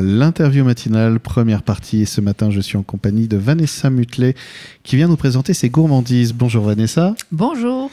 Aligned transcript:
l'interview 0.00 0.64
matinale, 0.64 1.18
première 1.20 1.62
partie. 1.62 2.02
Et 2.02 2.04
ce 2.06 2.20
matin, 2.20 2.50
je 2.50 2.60
suis 2.60 2.76
en 2.76 2.82
compagnie 2.82 3.28
de 3.28 3.36
Vanessa 3.36 3.90
Mutlet 3.90 4.34
qui 4.82 4.96
vient 4.96 5.08
nous 5.08 5.16
présenter 5.16 5.54
ses 5.54 5.68
gourmandises. 5.68 6.32
Bonjour 6.32 6.64
Vanessa. 6.64 7.14
Bonjour. 7.32 7.90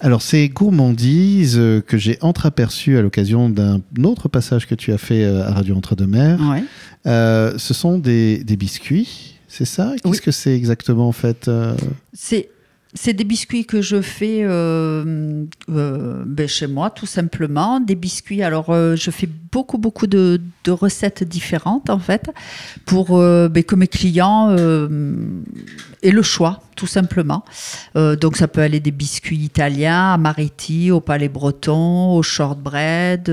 Alors, 0.00 0.22
ces 0.22 0.48
gourmandises 0.48 1.56
euh, 1.58 1.80
que 1.80 1.96
j'ai 1.98 2.18
entreaperçues 2.20 2.96
à 2.98 3.02
l'occasion 3.02 3.48
d'un 3.48 3.80
autre 4.02 4.28
passage 4.28 4.66
que 4.66 4.74
tu 4.74 4.92
as 4.92 4.98
fait 4.98 5.24
euh, 5.24 5.46
à 5.46 5.52
Radio 5.52 5.76
Entre-deux-Mers, 5.76 6.40
Ouais. 6.40 6.64
euh, 7.06 7.56
ce 7.58 7.74
sont 7.74 7.98
des, 7.98 8.42
des 8.44 8.56
biscuits, 8.56 9.36
c'est 9.48 9.64
ça? 9.64 9.92
Qu'est-ce 10.02 10.08
Oui. 10.08 10.20
que 10.24 10.30
c'est 10.30 10.54
exactement 10.56 11.08
en 11.08 11.12
fait 11.12 11.50
C'est 12.12 12.48
c'est 12.94 13.12
des 13.12 13.24
biscuits 13.24 13.66
que 13.66 13.82
je 13.82 14.00
fais 14.00 14.42
euh, 14.44 15.44
euh, 15.68 16.22
ben, 16.24 16.46
chez 16.46 16.68
moi, 16.68 16.90
tout 16.90 17.06
simplement. 17.06 17.80
Des 17.80 17.96
biscuits. 17.96 18.42
Alors, 18.42 18.70
euh, 18.70 18.94
je 18.94 19.10
fais 19.10 19.26
beaucoup, 19.26 19.78
beaucoup 19.78 20.06
de, 20.06 20.40
de 20.62 20.70
recettes 20.70 21.24
différentes, 21.24 21.90
en 21.90 21.98
fait, 21.98 22.30
pour 22.86 23.18
euh, 23.18 23.48
ben, 23.48 23.64
que 23.64 23.74
mes 23.74 23.88
clients 23.88 24.48
euh, 24.50 24.88
aient 26.04 26.12
le 26.12 26.22
choix, 26.22 26.62
tout 26.76 26.86
simplement. 26.86 27.44
Donc, 27.96 28.36
ça 28.36 28.46
peut 28.46 28.60
aller 28.60 28.80
des 28.80 28.92
biscuits 28.92 29.38
italiens, 29.38 30.12
amaretti, 30.12 30.92
au 30.92 31.00
palais 31.00 31.28
breton, 31.28 32.16
au 32.16 32.22
shortbread, 32.22 33.30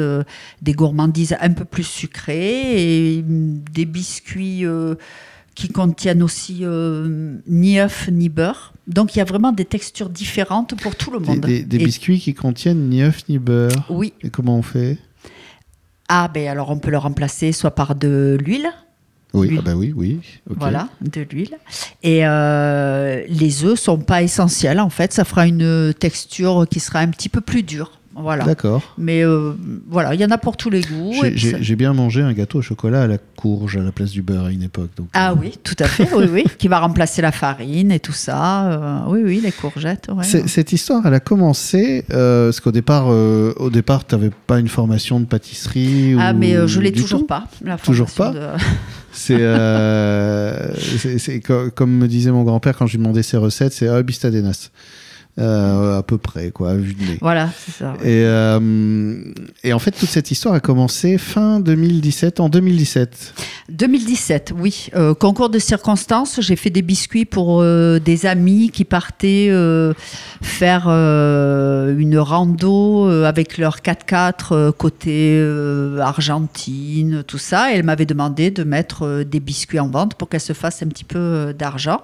des 0.62 0.74
gourmandises 0.74 1.36
un 1.40 1.52
peu 1.52 1.66
plus 1.66 1.84
sucrées 1.84 3.18
et 3.18 3.22
mm, 3.22 3.64
des 3.72 3.86
biscuits. 3.86 4.66
Qui 5.62 5.70
contiennent 5.70 6.24
aussi 6.24 6.60
euh, 6.64 7.38
ni 7.48 7.80
œuf 7.80 8.10
ni 8.12 8.30
beurre. 8.30 8.74
Donc 8.88 9.16
il 9.16 9.20
y 9.20 9.22
a 9.22 9.26
vraiment 9.26 9.52
des 9.52 9.66
textures 9.66 10.10
différentes 10.10 10.74
pour 10.82 10.96
tout 10.96 11.12
le 11.12 11.20
monde. 11.20 11.40
des- 11.42 11.64
biscuits 11.78 12.20
qui 12.20 12.34
contiennent 12.34 12.90
ni 12.90 13.04
œuf 13.04 13.28
ni 13.30 13.38
beurre. 13.38 13.86
Oui. 13.90 14.14
Et 14.24 14.30
comment 14.32 14.58
on 14.58 14.64
fait? 14.64 14.98
Ah 16.10 16.30
ben 16.34 16.48
alors 16.48 16.72
on 16.72 16.80
peut 16.80 16.90
le 16.92 16.98
remplacer 16.98 17.52
soit 17.52 17.72
par 17.76 17.94
de 17.96 18.38
l'huile, 18.44 18.70
Oui, 19.34 19.56
ah 19.58 19.62
bah 19.62 19.76
oui, 19.76 19.94
oui. 19.96 20.20
ok. 20.50 20.58
voilà, 20.60 20.90
de 21.02 21.22
l'huile. 21.32 21.58
Et 22.04 22.26
euh, 22.26 23.24
les 23.30 23.64
œufs 23.64 23.80
sont 23.80 24.00
pas 24.00 24.24
essentiels 24.24 24.80
en 24.80 24.90
fait. 24.90 25.14
Ça 25.14 25.24
fera 25.26 25.48
une 25.48 25.94
texture 25.98 26.66
qui 26.70 26.80
sera 26.80 27.00
un 27.00 27.08
petit 27.10 27.30
peu 27.30 27.40
plus 27.42 27.64
dure. 27.64 28.01
Voilà. 28.16 28.44
D'accord. 28.44 28.94
Mais 28.98 29.24
euh, 29.24 29.54
voilà, 29.90 30.14
il 30.14 30.20
y 30.22 30.26
en 30.26 30.32
a 30.32 30.38
pour 30.38 30.58
tous 30.58 30.70
les 30.70 30.82
goûts. 30.82 31.14
J'ai- 31.34 31.76
bien 31.76 31.94
mangé 31.94 32.22
un 32.22 32.34
gâteau 32.34 32.60
au 32.60 32.62
chocolat 32.62 33.04
à 33.04 33.08
la 33.08 33.18
courge 33.18 33.78
à 33.78 33.82
la 33.82 33.92
place 33.92 34.12
du 34.12 34.22
beurre 34.22 34.46
à 34.46 34.52
une 34.52 34.64
époque. 34.64 34.90
Donc, 34.98 35.08
Ah 35.14 35.32
euh, 35.32 35.36
oui, 35.40 35.54
tout 35.64 35.76
à 35.80 35.86
fait, 35.86 36.08
oui, 36.14 36.26
oui, 36.32 36.44
qui 36.58 36.68
va 36.68 36.80
remplacer 36.80 37.22
la 37.22 37.32
farine 37.32 37.92
et 37.92 38.00
tout 38.00 38.12
ça. 38.14 38.72
euh, 38.72 39.00
oui, 39.08 39.22
oui, 39.24 39.40
les 39.42 39.52
courgettes. 39.52 40.10
ouais. 40.14 40.24
Cette 40.24 40.74
histoire, 40.74 41.06
elle 41.06 41.14
a 41.14 41.20
commencé 41.20 42.04
parce 42.10 42.60
qu'au 42.60 42.72
départ, 42.72 43.08
au 43.08 43.70
départ, 43.70 44.06
tu 44.06 44.16
n'avais 44.16 44.32
pas 44.48 44.60
une 44.60 44.68
formation 44.68 45.20
de 45.20 45.26
pâtisserie. 45.26 46.16
Ah, 46.20 46.34
ou 46.34 46.38
mais 46.38 46.68
je 46.68 46.80
l'ai 46.82 46.92
toujours 46.92 47.22
tout 47.22 47.26
pas. 47.28 47.46
la 47.64 47.78
Toujours 47.78 48.12
pas 48.12 48.32
de- 48.32 48.40
C'est 49.14 49.38
c'est- 50.98 51.18
c'est 51.18 51.40
co- 51.42 51.70
comme 51.74 51.92
me 51.98 52.08
disait 52.08 52.32
mon 52.32 52.44
grand-père 52.44 52.78
quand 52.78 52.88
je 52.88 52.94
lui 52.94 53.00
demandais 53.00 53.24
ses 53.24 53.38
recettes, 53.38 53.74
c'est 53.74 53.88
ah, 53.88 54.02
bistadenas. 54.04 54.70
Euh, 55.40 56.00
à 56.00 56.04
peu 56.04 56.18
près, 56.18 56.52
quoi, 56.52 56.72
à 56.72 56.76
vue 56.76 56.94
de 56.94 57.04
nez. 57.04 57.18
Voilà, 57.22 57.50
c'est 57.58 57.72
ça. 57.72 57.94
ouais. 57.94 58.00
Et, 58.00 58.24
euh, 58.26 59.24
et 59.64 59.72
en 59.72 59.80
fait, 59.80 59.92
toute 59.92 60.10
cette 60.10 60.30
histoire 60.30 60.54
a 60.54 60.60
commencé 60.60 61.18
fin 61.18 61.62
2017, 61.62 62.42
en 62.42 62.50
2017. 62.50 63.34
2017, 63.70 64.54
oui. 64.58 64.90
Euh, 64.94 65.14
concours 65.14 65.50
de 65.50 65.58
circonstances, 65.58 66.42
j'ai 66.42 66.58
fait 66.58 66.70
des 66.70 66.82
biscuits 66.82 67.24
pour 67.24 67.64
des 67.64 68.26
amis 68.26 68.72
qui 68.72 68.84
partaient 68.84 69.50
faire 70.42 70.90
une 70.90 72.18
rando 72.18 73.08
avec 73.24 73.58
leur 73.58 73.78
4x4 73.78 74.54
euh, 74.54 74.72
côté 74.74 75.42
Argentine, 76.02 77.24
tout 77.26 77.38
ça. 77.38 77.72
Et 77.72 77.78
elle 77.78 77.84
m'avait 77.84 78.06
demandé 78.06 78.52
de 78.52 78.64
mettre 78.64 79.24
des 79.24 79.40
biscuits 79.40 79.80
en 79.80 79.88
vente 79.88 80.16
pour 80.16 80.28
qu'elle 80.28 80.42
se 80.42 80.54
fasse 80.54 80.84
un 80.84 80.88
petit 80.88 81.06
peu 81.06 81.54
d'argent. 81.58 82.02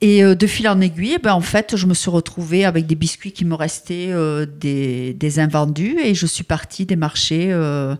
Et 0.00 0.22
euh, 0.22 0.34
de 0.34 0.46
fil 0.46 0.68
en 0.68 0.80
aiguille, 0.80 1.14
eh 1.16 1.18
ben, 1.18 1.34
en 1.34 1.40
fait, 1.40 1.76
je 1.76 1.86
me 1.86 1.94
suis 1.94 2.10
retrouvée 2.10 2.64
avec 2.64 2.86
des 2.86 2.94
biscuits 2.94 3.32
qui 3.32 3.44
me 3.44 3.54
restaient 3.54 4.10
euh, 4.10 4.46
des, 4.46 5.38
invendus 5.38 5.98
et 6.02 6.14
je 6.14 6.26
suis 6.26 6.44
partie 6.44 6.86
des 6.86 6.96
marchés, 6.96 7.48
euh, 7.50 7.96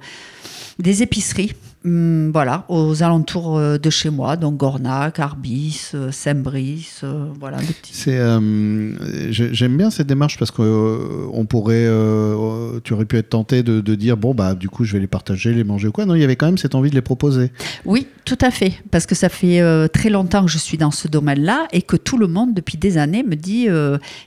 des 0.78 1.02
épiceries, 1.02 1.54
hum, 1.88 2.30
voilà, 2.32 2.64
aux 2.68 3.02
alentours 3.02 3.58
euh, 3.58 3.78
de 3.78 3.90
chez 3.90 4.10
moi, 4.10 4.36
donc 4.36 4.56
Gornac, 4.56 5.18
Arbis, 5.18 5.90
euh, 5.94 6.10
Saint-Brice, 6.12 7.00
euh, 7.04 7.26
voilà. 7.40 7.58
C'est, 7.90 8.16
euh, 8.18 9.30
j'ai- 9.32 9.52
j'aime 9.54 9.76
bien 9.76 9.90
cette 9.90 10.06
démarche 10.06 10.38
parce 10.38 10.50
que 10.50 11.28
on 11.32 11.44
pourrait, 11.46 11.74
euh, 11.86 12.80
tu 12.84 12.92
aurais 12.92 13.04
pu 13.04 13.16
être 13.16 13.30
tenté 13.30 13.62
de, 13.62 13.80
de 13.80 13.94
dire 13.94 14.16
bon 14.16 14.34
bah 14.34 14.54
du 14.54 14.68
coup 14.68 14.84
je 14.84 14.92
vais 14.92 15.00
les 15.00 15.06
partager, 15.06 15.52
les 15.54 15.64
manger 15.64 15.88
ou 15.88 15.92
quoi. 15.92 16.06
Non, 16.06 16.14
il 16.14 16.20
y 16.20 16.24
avait 16.24 16.36
quand 16.36 16.46
même 16.46 16.58
cette 16.58 16.74
envie 16.74 16.90
de 16.90 16.94
les 16.94 17.02
proposer. 17.02 17.50
Oui, 17.84 18.06
tout 18.24 18.38
à 18.40 18.50
fait, 18.50 18.74
parce 18.90 19.06
que 19.06 19.14
ça 19.14 19.28
fait 19.28 19.60
euh, 19.60 19.88
très 19.88 20.10
longtemps 20.10 20.44
que 20.44 20.50
je 20.50 20.58
suis 20.58 20.78
dans 20.78 20.90
ce 20.90 21.08
domaine-là 21.08 21.66
et 21.72 21.82
que 21.82 21.96
tout 21.96 22.18
le 22.18 22.26
monde, 22.26 22.54
depuis 22.54 22.78
des 22.78 22.98
années, 22.98 23.22
me 23.22 23.34
dit 23.36 23.68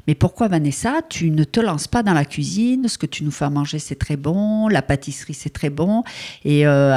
Mais 0.07 0.15
pourquoi, 0.15 0.47
Vanessa, 0.47 1.01
tu 1.09 1.31
ne 1.31 1.43
te 1.43 1.59
lances 1.59 1.87
pas 1.87 2.03
dans 2.03 2.13
la 2.13 2.25
cuisine? 2.25 2.87
Ce 2.87 2.97
que 2.97 3.05
tu 3.05 3.23
nous 3.23 3.31
fais 3.31 3.45
à 3.45 3.49
manger, 3.49 3.79
c'est 3.79 3.95
très 3.95 4.17
bon, 4.17 4.67
la 4.67 4.81
pâtisserie, 4.81 5.33
c'est 5.33 5.49
très 5.51 5.69
bon, 5.69 6.03
et 6.45 6.65
euh, 6.67 6.93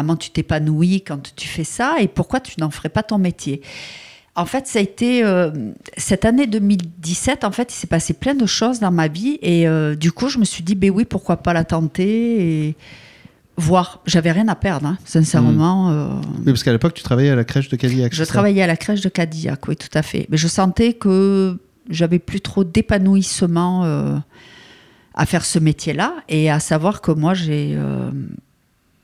apparemment, 0.00 0.16
tu 0.16 0.30
t'épanouis 0.30 1.02
quand 1.02 1.34
tu 1.36 1.46
fais 1.46 1.64
ça, 1.64 1.96
et 2.00 2.08
pourquoi 2.08 2.40
tu 2.40 2.58
n'en 2.58 2.70
ferais 2.70 2.88
pas 2.88 3.02
ton 3.02 3.18
métier 3.18 3.60
en 4.36 4.46
fait, 4.46 4.68
ça 4.68 4.78
a 4.78 4.82
été 4.82 5.24
euh, 5.24 5.50
cette 5.96 6.24
année 6.24 6.46
2017. 6.46 7.42
En 7.44 7.50
fait, 7.50 7.74
il 7.74 7.76
s'est 7.76 7.88
passé 7.88 8.14
plein 8.14 8.34
de 8.34 8.46
choses 8.46 8.78
dans 8.78 8.92
ma 8.92 9.08
vie 9.08 9.38
et 9.42 9.66
euh, 9.66 9.96
du 9.96 10.12
coup, 10.12 10.28
je 10.28 10.38
me 10.38 10.44
suis 10.44 10.62
dit, 10.62 10.76
ben 10.76 10.90
oui, 10.90 11.04
pourquoi 11.04 11.38
pas 11.38 11.52
la 11.52 11.64
tenter 11.64 12.68
et 12.68 12.76
voir. 13.56 14.00
J'avais 14.06 14.30
rien 14.30 14.46
à 14.46 14.54
perdre, 14.54 14.86
hein, 14.86 14.98
sincèrement. 15.04 15.90
euh, 15.90 16.08
Oui, 16.38 16.44
parce 16.46 16.62
qu'à 16.62 16.72
l'époque 16.72 16.94
tu 16.94 17.02
travaillais 17.02 17.30
à 17.30 17.34
la 17.34 17.44
crèche 17.44 17.68
de 17.68 17.76
Cadillac. 17.76 18.14
je 18.14 18.24
travaillais 18.24 18.62
à 18.62 18.68
la 18.68 18.76
crèche 18.76 19.00
de 19.00 19.08
Cadillac, 19.08 19.66
oui, 19.66 19.76
tout 19.76 19.92
à 19.98 20.02
fait. 20.02 20.26
Mais 20.30 20.36
je 20.36 20.46
sentais 20.46 20.94
que 20.94 21.58
j'avais 21.90 22.20
plus 22.20 22.40
trop 22.40 22.62
d'épanouissement 22.62 23.84
euh, 23.84 24.16
à 25.14 25.26
faire 25.26 25.44
ce 25.44 25.58
métier-là 25.58 26.14
et 26.28 26.50
à 26.50 26.60
savoir 26.60 27.02
que 27.02 27.10
moi, 27.10 27.34
j'ai 27.34 27.76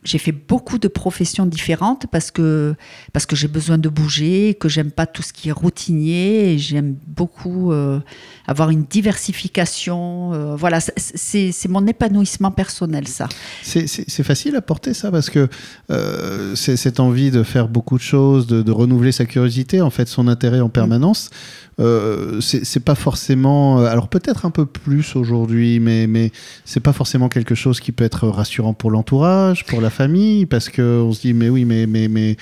j'ai 0.06 0.18
fait 0.18 0.32
beaucoup 0.32 0.78
de 0.78 0.88
professions 0.88 1.44
différentes 1.46 2.06
parce 2.10 2.30
que, 2.30 2.74
parce 3.12 3.26
que 3.26 3.34
j'ai 3.36 3.48
besoin 3.48 3.76
de 3.78 3.88
bouger, 3.88 4.54
que 4.58 4.68
j'aime 4.68 4.90
pas 4.90 5.06
tout 5.06 5.22
ce 5.22 5.32
qui 5.32 5.48
est 5.48 5.52
routinier 5.52 6.56
j'aime 6.58 6.96
beaucoup 7.06 7.72
euh, 7.72 8.00
avoir 8.46 8.70
une 8.70 8.84
diversification. 8.84 10.32
euh, 10.32 10.56
voilà, 10.56 10.80
c'est- 10.80 11.68
mon 11.68 11.86
épanouissement 11.86 12.50
personnel, 12.52 13.08
ça. 13.08 13.28
C'est- 13.62 13.86
facile 14.22 14.56
à 14.56 14.62
porter 14.62 14.94
ça 14.94 15.10
parce 15.10 15.30
que 15.30 15.48
euh, 15.90 16.54
c'est 16.54 16.76
cette 16.76 17.00
envie 17.00 17.30
de 17.30 17.42
faire 17.42 17.68
beaucoup 17.68 17.96
de 17.96 18.02
choses, 18.02 18.46
de, 18.46 18.62
de 18.62 18.72
renouveler 18.72 19.12
sa 19.12 19.24
curiosité, 19.26 19.80
en 19.80 19.90
fait 19.90 20.08
son 20.08 20.26
intérêt 20.28 20.60
en 20.60 20.68
permanence. 20.68 21.30
Euh, 21.78 22.40
c'est 22.40 22.64
c'est 22.64 22.80
pas 22.80 22.94
forcément, 22.94 23.84
alors 23.84 24.08
peut-être 24.08 24.46
un 24.46 24.50
peu 24.50 24.64
plus 24.64 25.14
aujourd'hui, 25.14 25.78
mais 25.78 26.06
mais 26.06 26.32
c'est 26.64 26.80
pas 26.80 26.94
forcément 26.94 27.28
quelque 27.28 27.54
chose 27.54 27.80
qui 27.80 27.92
peut 27.92 28.04
être 28.04 28.28
rassurant 28.28 28.72
pour 28.72 28.90
l'entourage, 28.90 29.66
pour 29.66 29.82
la 29.82 29.90
famille, 29.96 30.46
parce 30.46 30.68
que 30.68 31.00
on 31.02 31.12
se 31.12 31.22
dit 31.22 31.34
mais 31.34 31.48
oui 31.48 31.64
mais 31.64 31.86
mais 31.86 32.08
mais 32.08 32.36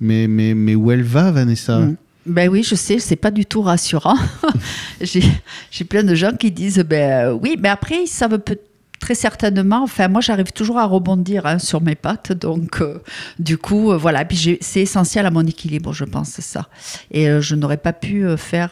mais 0.00 0.54
mais, 0.54 0.74
où 0.74 0.90
elle 0.90 1.02
va 1.02 1.30
Vanessa? 1.30 1.78
Mm. 1.78 1.96
Ben 2.26 2.48
oui, 2.48 2.62
je 2.62 2.74
sais, 2.74 2.98
c'est 2.98 3.16
pas 3.16 3.30
du 3.30 3.46
tout 3.46 3.62
rassurant. 3.62 4.16
J'ai 5.00 5.84
plein 5.84 6.02
de 6.02 6.14
gens 6.14 6.32
qui 6.32 6.50
disent, 6.50 6.78
ben 6.78 7.28
euh, 7.28 7.32
oui, 7.32 7.56
mais 7.58 7.70
après, 7.70 8.02
ils 8.04 8.08
savent 8.08 8.38
peut 8.38 8.58
très 9.00 9.14
certainement, 9.14 9.82
enfin 9.82 10.08
moi 10.08 10.20
j'arrive 10.20 10.52
toujours 10.52 10.78
à 10.78 10.84
rebondir 10.84 11.46
hein, 11.46 11.58
sur 11.58 11.80
mes 11.80 11.94
pattes, 11.94 12.32
donc 12.32 12.80
euh, 12.80 12.98
du 13.38 13.56
coup, 13.58 13.90
euh, 13.90 13.96
voilà, 13.96 14.24
puis 14.24 14.58
c'est 14.60 14.82
essentiel 14.82 15.26
à 15.26 15.30
mon 15.30 15.44
équilibre, 15.46 15.92
je 15.92 16.04
pense, 16.04 16.38
ça. 16.40 16.68
Et 17.10 17.28
euh, 17.28 17.40
je 17.40 17.56
n'aurais 17.56 17.78
pas 17.78 17.94
pu 17.94 18.24
faire... 18.36 18.70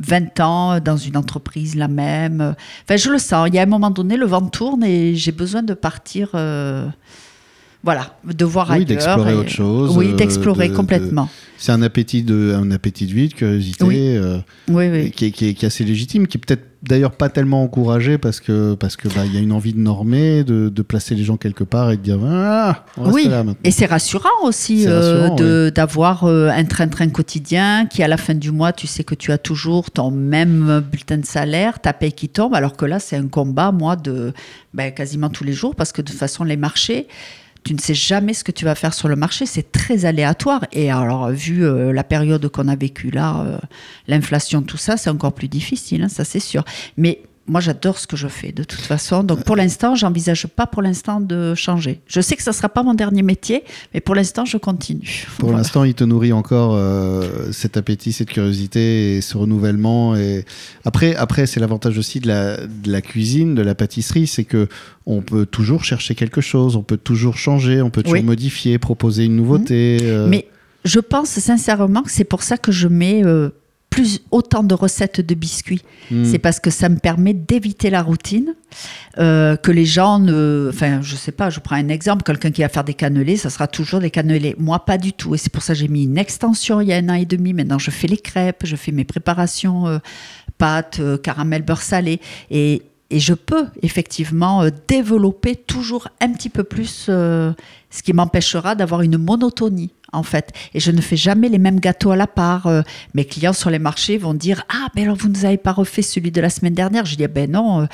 euh, 0.00 0.04
20 0.06 0.40
ans 0.40 0.80
dans 0.80 0.96
une 0.96 1.16
entreprise 1.16 1.74
la 1.76 1.88
même. 1.88 2.54
Enfin, 2.84 2.96
je 2.96 3.10
le 3.10 3.18
sens. 3.18 3.48
Il 3.48 3.54
y 3.54 3.58
a 3.58 3.62
un 3.62 3.66
moment 3.66 3.90
donné, 3.90 4.16
le 4.16 4.26
vent 4.26 4.46
tourne 4.48 4.84
et 4.84 5.14
j'ai 5.14 5.32
besoin 5.32 5.62
de 5.62 5.74
partir. 5.74 6.30
euh, 6.34 6.86
voilà, 7.82 8.14
de 8.24 8.44
voir 8.44 8.68
Oui, 8.68 8.74
ailleurs. 8.76 8.86
d'explorer 8.88 9.34
autre 9.34 9.48
chose, 9.48 9.96
Oui, 9.96 10.10
euh, 10.12 10.16
d'explorer 10.16 10.66
de- 10.68 10.72
de- 10.72 10.76
complètement. 10.76 11.28
C'est 11.56 11.72
un 11.72 11.82
appétit 11.82 12.22
de 12.22 12.54
un 12.54 12.70
appétit 12.70 13.06
de 13.06 13.12
vie, 13.12 13.28
de 13.28 13.34
curiosité. 13.34 13.84
Oui. 13.84 13.96
euh, 14.16 14.38
Oui, 14.68 14.84
et 14.84 14.90
oui. 14.90 15.10
qui, 15.10 15.26
est, 15.26 15.30
qui 15.30 15.48
est- 15.48 15.54
qui 15.54 15.64
est 15.64 15.68
assez 15.68 15.84
légitime, 15.84 16.26
qui 16.26 16.38
est 16.38 16.40
peut-être 16.40 16.64
d'ailleurs 16.82 17.10
pas 17.12 17.28
tellement 17.28 17.62
encouragé 17.62 18.16
parce 18.16 18.40
que 18.40 18.74
parce 18.74 18.96
que 18.96 19.08
bah, 19.08 19.26
il 19.26 19.34
y 19.34 19.36
a 19.36 19.40
une 19.40 19.52
envie 19.52 19.74
de 19.74 19.78
normer, 19.78 20.44
de, 20.44 20.70
de 20.70 20.82
placer 20.82 21.14
les 21.14 21.24
gens 21.24 21.36
quelque 21.36 21.64
part 21.64 21.90
et 21.90 21.98
de 21.98 22.02
dire 22.02 22.18
ah 22.24 22.86
on 22.96 23.02
reste 23.04 23.14
Oui, 23.14 23.24
là 23.28 23.44
maintenant. 23.44 23.60
et 23.64 23.70
c'est 23.70 23.84
rassurant 23.84 24.28
aussi 24.44 24.86
euh, 24.86 25.20
rassurant, 25.20 25.34
de- 25.36 25.70
d'avoir 25.74 26.24
euh, 26.24 26.48
un 26.48 26.64
train-train 26.64 27.08
quotidien 27.08 27.84
qui, 27.86 28.02
à 28.02 28.08
la 28.08 28.16
fin 28.16 28.34
du 28.34 28.50
mois, 28.52 28.72
tu 28.72 28.86
sais 28.86 29.04
que 29.04 29.14
tu 29.14 29.30
as 29.32 29.36
toujours 29.38 29.90
ton 29.90 30.10
même 30.10 30.82
bulletin 30.90 31.18
de 31.18 31.26
salaire, 31.26 31.80
ta 31.80 31.92
paye 31.92 32.12
qui 32.12 32.30
tombe, 32.30 32.54
alors 32.54 32.74
que 32.76 32.86
là, 32.86 32.98
c'est 32.98 33.16
un 33.16 33.28
combat, 33.28 33.70
moi, 33.72 33.96
de 33.96 34.32
ben, 34.72 34.90
quasiment 34.92 35.28
tous 35.28 35.44
les 35.44 35.52
jours, 35.52 35.74
parce 35.74 35.92
que 35.92 36.00
de 36.00 36.06
toute 36.10 36.18
façon, 36.18 36.44
les 36.44 36.56
marchés, 36.56 37.06
tu 37.64 37.74
ne 37.74 37.78
sais 37.78 37.94
jamais 37.94 38.34
ce 38.34 38.44
que 38.44 38.52
tu 38.52 38.64
vas 38.64 38.74
faire 38.74 38.94
sur 38.94 39.08
le 39.08 39.16
marché, 39.16 39.46
c'est 39.46 39.70
très 39.70 40.04
aléatoire. 40.04 40.64
Et 40.72 40.90
alors, 40.90 41.30
vu 41.30 41.64
euh, 41.64 41.92
la 41.92 42.04
période 42.04 42.48
qu'on 42.48 42.68
a 42.68 42.76
vécue 42.76 43.10
là, 43.10 43.44
euh, 43.44 43.58
l'inflation, 44.08 44.62
tout 44.62 44.76
ça, 44.76 44.96
c'est 44.96 45.10
encore 45.10 45.32
plus 45.32 45.48
difficile, 45.48 46.02
hein, 46.02 46.08
ça 46.08 46.24
c'est 46.24 46.40
sûr. 46.40 46.64
Mais 46.96 47.20
moi, 47.50 47.60
j'adore 47.60 47.98
ce 47.98 48.06
que 48.06 48.16
je 48.16 48.28
fais 48.28 48.52
de 48.52 48.62
toute 48.64 48.80
façon. 48.80 49.22
Donc, 49.24 49.44
pour 49.44 49.56
l'instant, 49.56 49.94
j'envisage 49.94 50.46
pas 50.46 50.66
pour 50.66 50.82
l'instant 50.82 51.20
de 51.20 51.54
changer. 51.54 52.00
Je 52.06 52.20
sais 52.20 52.36
que 52.36 52.42
ça 52.42 52.52
sera 52.52 52.68
pas 52.68 52.82
mon 52.82 52.94
dernier 52.94 53.22
métier, 53.22 53.64
mais 53.92 54.00
pour 54.00 54.14
l'instant, 54.14 54.44
je 54.44 54.56
continue. 54.56 55.26
Pour 55.38 55.48
Voilà. 55.48 55.58
l'instant, 55.58 55.84
il 55.84 55.94
te 55.94 56.04
nourrit 56.04 56.32
encore 56.32 56.74
euh, 56.76 57.50
cet 57.52 57.76
appétit, 57.76 58.12
cette 58.12 58.30
curiosité 58.30 59.16
et 59.16 59.20
ce 59.20 59.36
renouvellement. 59.36 60.16
Et 60.16 60.44
après, 60.84 61.14
après, 61.16 61.46
c'est 61.46 61.60
l'avantage 61.60 61.98
aussi 61.98 62.20
de 62.20 62.28
la, 62.28 62.56
de 62.66 62.90
la 62.90 63.02
cuisine, 63.02 63.54
de 63.54 63.62
la 63.62 63.74
pâtisserie, 63.74 64.26
c'est 64.26 64.44
que 64.44 64.68
on 65.06 65.20
peut 65.22 65.44
toujours 65.46 65.82
chercher 65.84 66.14
quelque 66.14 66.40
chose, 66.40 66.76
on 66.76 66.82
peut 66.82 66.96
toujours 66.96 67.36
changer, 67.36 67.82
on 67.82 67.90
peut 67.90 68.02
toujours 68.02 68.18
Oui. 68.18 68.24
modifier, 68.24 68.78
proposer 68.78 69.24
une 69.24 69.34
nouveauté. 69.36 69.98
euh, 70.02 70.28
Mais 70.28 70.46
je 70.84 71.00
pense 71.00 71.28
sincèrement 71.30 72.02
que 72.02 72.10
c'est 72.12 72.24
pour 72.24 72.42
ça 72.42 72.56
que 72.56 72.70
je 72.72 72.86
mets 72.86 73.22
euh, 73.24 73.50
plus 74.00 74.20
autant 74.30 74.62
de 74.62 74.74
recettes 74.74 75.20
de 75.20 75.34
biscuits. 75.34 75.82
hmm. 76.10 76.24
C'est 76.24 76.38
parce 76.38 76.58
que 76.58 76.70
ça 76.70 76.88
me 76.88 76.96
permet 76.96 77.34
d'éviter 77.34 77.90
la 77.90 78.02
routine, 78.02 78.54
euh, 79.18 79.56
que 79.56 79.70
les 79.70 79.84
gens 79.84 80.18
ne... 80.18 80.70
Enfin, 80.72 81.02
je 81.02 81.16
sais 81.16 81.32
pas, 81.32 81.50
je 81.50 81.60
prends 81.60 81.76
un 81.76 81.88
exemple, 81.88 82.22
quelqu'un 82.22 82.50
qui 82.50 82.62
va 82.62 82.70
faire 82.70 82.84
des 82.84 82.94
cannelés, 82.94 83.36
ça 83.36 83.50
sera 83.50 83.66
toujours 83.68 84.00
des 84.00 84.10
cannelés. 84.10 84.56
Moi, 84.58 84.78
pas 84.86 84.96
du 84.96 85.12
tout. 85.12 85.34
Et 85.34 85.38
c'est 85.38 85.52
pour 85.52 85.62
ça 85.62 85.74
que 85.74 85.80
j'ai 85.80 85.88
mis 85.88 86.04
une 86.04 86.16
extension 86.16 86.80
il 86.80 86.88
y 86.88 86.94
a 86.94 86.96
un 86.96 87.10
an 87.10 87.14
et 87.14 87.26
demi. 87.26 87.52
Maintenant, 87.52 87.78
je 87.78 87.90
fais 87.90 88.06
les 88.06 88.16
crêpes, 88.16 88.62
je 88.64 88.74
fais 88.74 88.90
mes 88.90 89.04
préparations 89.04 89.86
euh, 89.86 89.98
pâtes, 90.56 91.00
euh, 91.00 91.18
caramel, 91.18 91.60
beurre 91.60 91.82
salé. 91.82 92.20
Et, 92.50 92.80
et 93.10 93.20
je 93.20 93.34
peux 93.34 93.66
effectivement 93.82 94.62
euh, 94.62 94.70
développer 94.88 95.56
toujours 95.56 96.08
un 96.22 96.32
petit 96.32 96.48
peu 96.48 96.64
plus, 96.64 97.10
ce 97.10 98.02
qui 98.02 98.14
m'empêchera 98.14 98.74
d'avoir 98.74 99.02
une 99.02 99.18
monotonie. 99.18 99.90
En 100.12 100.22
fait, 100.24 100.50
et 100.74 100.80
je 100.80 100.90
ne 100.90 101.00
fais 101.00 101.16
jamais 101.16 101.48
les 101.48 101.58
mêmes 101.58 101.78
gâteaux 101.80 102.10
à 102.10 102.16
la 102.16 102.26
part. 102.26 102.66
Euh, 102.66 102.82
mes 103.14 103.24
clients 103.24 103.52
sur 103.52 103.70
les 103.70 103.78
marchés 103.78 104.18
vont 104.18 104.34
dire 104.34 104.64
Ah, 104.68 104.88
ben 104.94 105.04
alors 105.04 105.16
vous 105.16 105.28
ne 105.28 105.34
nous 105.34 105.44
avez 105.44 105.56
pas 105.58 105.72
refait 105.72 106.02
celui 106.02 106.30
de 106.30 106.40
la 106.40 106.50
semaine 106.50 106.74
dernière? 106.74 107.04
Je 107.06 107.16
dis 107.16 107.24
Ah, 107.24 107.28
Ben 107.28 107.50
non. 107.50 107.82
euh, 107.82 107.86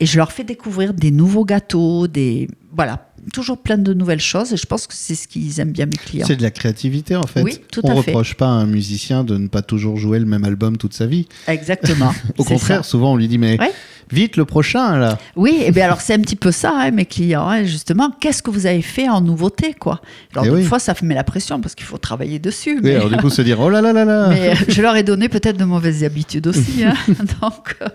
Et 0.00 0.06
je 0.06 0.16
leur 0.18 0.32
fais 0.32 0.44
découvrir 0.44 0.92
des 0.94 1.10
nouveaux 1.10 1.44
gâteaux, 1.44 2.08
des. 2.08 2.48
Voilà, 2.74 3.06
toujours 3.32 3.58
plein 3.58 3.78
de 3.78 3.92
nouvelles 3.94 4.20
choses. 4.20 4.52
Et 4.52 4.56
je 4.56 4.66
pense 4.66 4.86
que 4.86 4.94
c'est 4.94 5.14
ce 5.14 5.28
qu'ils 5.28 5.60
aiment 5.60 5.72
bien, 5.72 5.86
mes 5.86 5.92
clients. 5.92 6.26
C'est 6.26 6.36
de 6.36 6.42
la 6.42 6.50
créativité 6.50 7.16
en 7.16 7.22
fait. 7.26 7.42
Oui, 7.42 7.58
tout 7.70 7.80
on 7.84 7.90
à 7.90 8.02
fait. 8.02 8.10
reproche 8.10 8.34
pas 8.34 8.46
à 8.46 8.50
un 8.50 8.66
musicien 8.66 9.24
de 9.24 9.36
ne 9.38 9.48
pas 9.48 9.62
toujours 9.62 9.96
jouer 9.96 10.18
le 10.18 10.26
même 10.26 10.44
album 10.44 10.76
toute 10.76 10.92
sa 10.94 11.06
vie. 11.06 11.26
Exactement. 11.48 12.12
Au 12.38 12.44
contraire, 12.44 12.84
ça. 12.84 12.90
souvent 12.90 13.12
on 13.12 13.16
lui 13.16 13.28
dit 13.28 13.38
mais 13.38 13.58
Ouais. 13.58 13.72
Vite 14.12 14.36
le 14.36 14.44
prochain 14.44 14.98
là. 14.98 15.18
Oui, 15.36 15.58
et 15.64 15.70
bien 15.72 15.84
alors 15.86 16.00
c'est 16.00 16.14
un 16.14 16.20
petit 16.20 16.36
peu 16.36 16.52
ça, 16.52 16.72
hein, 16.76 16.90
mes 16.90 17.06
clients. 17.06 17.48
hein, 17.48 17.64
justement, 17.64 18.10
qu'est-ce 18.20 18.42
que 18.42 18.50
vous 18.50 18.66
avez 18.66 18.82
fait 18.82 19.08
en 19.08 19.20
nouveauté, 19.20 19.74
quoi? 19.74 20.00
Alors 20.32 20.44
Eh 20.46 20.50
des 20.50 20.56
oui. 20.56 20.64
fois, 20.64 20.78
ça 20.78 20.94
met 21.02 21.14
la 21.14 21.24
pression 21.24 21.60
parce 21.60 21.74
qu'il 21.74 21.86
faut 21.86 21.98
travailler 21.98 22.38
dessus. 22.38 22.74
Oui, 22.76 22.80
mais- 22.84 22.94
alors 22.96 23.08
du 23.10 23.16
coup 23.16 23.30
se 23.38 23.42
dire 23.42 23.58
oh 23.60 23.70
là 23.70 23.80
là 23.80 23.92
là 23.92 24.04
là. 24.04 24.28
Mais 24.28 24.50
euh, 24.50 24.54
je 24.68 24.82
leur 24.82 24.94
ai 24.96 25.02
donné 25.02 25.28
peut-être 25.28 25.56
de 25.56 25.64
mauvaises 25.64 26.04
habitudes 26.04 26.46
aussi. 26.46 26.84
hein. 26.84 26.94
donc, 27.40 27.76
euh, 27.82 27.86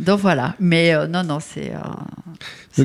donc 0.00 0.20
voilà. 0.20 0.54
Mais 0.60 0.94
euh, 0.94 1.06
non, 1.06 1.24
non, 1.24 1.38
c'est. 1.40 1.72
euh, 2.78 2.84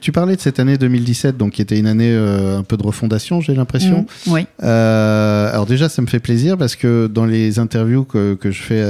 tu, 0.00 0.12
parlais 0.12 0.36
de 0.36 0.40
cette 0.40 0.58
année 0.58 0.78
2017, 0.78 1.36
donc 1.36 1.52
qui 1.52 1.62
était 1.62 1.78
une 1.78 1.86
année 1.86 2.14
un 2.14 2.62
peu 2.62 2.76
de 2.76 2.82
refondation, 2.82 3.40
j'ai 3.40 3.54
l'impression. 3.54 4.06
Mm, 4.26 4.32
oui. 4.32 4.46
Alors 4.60 5.66
déjà, 5.66 5.88
ça 5.88 6.00
me 6.00 6.06
fait 6.06 6.20
plaisir 6.20 6.56
parce 6.56 6.76
que 6.76 7.06
dans 7.12 7.26
les 7.26 7.58
interviews 7.58 8.04
que, 8.04 8.34
que 8.34 8.50
je 8.50 8.62
fais 8.62 8.82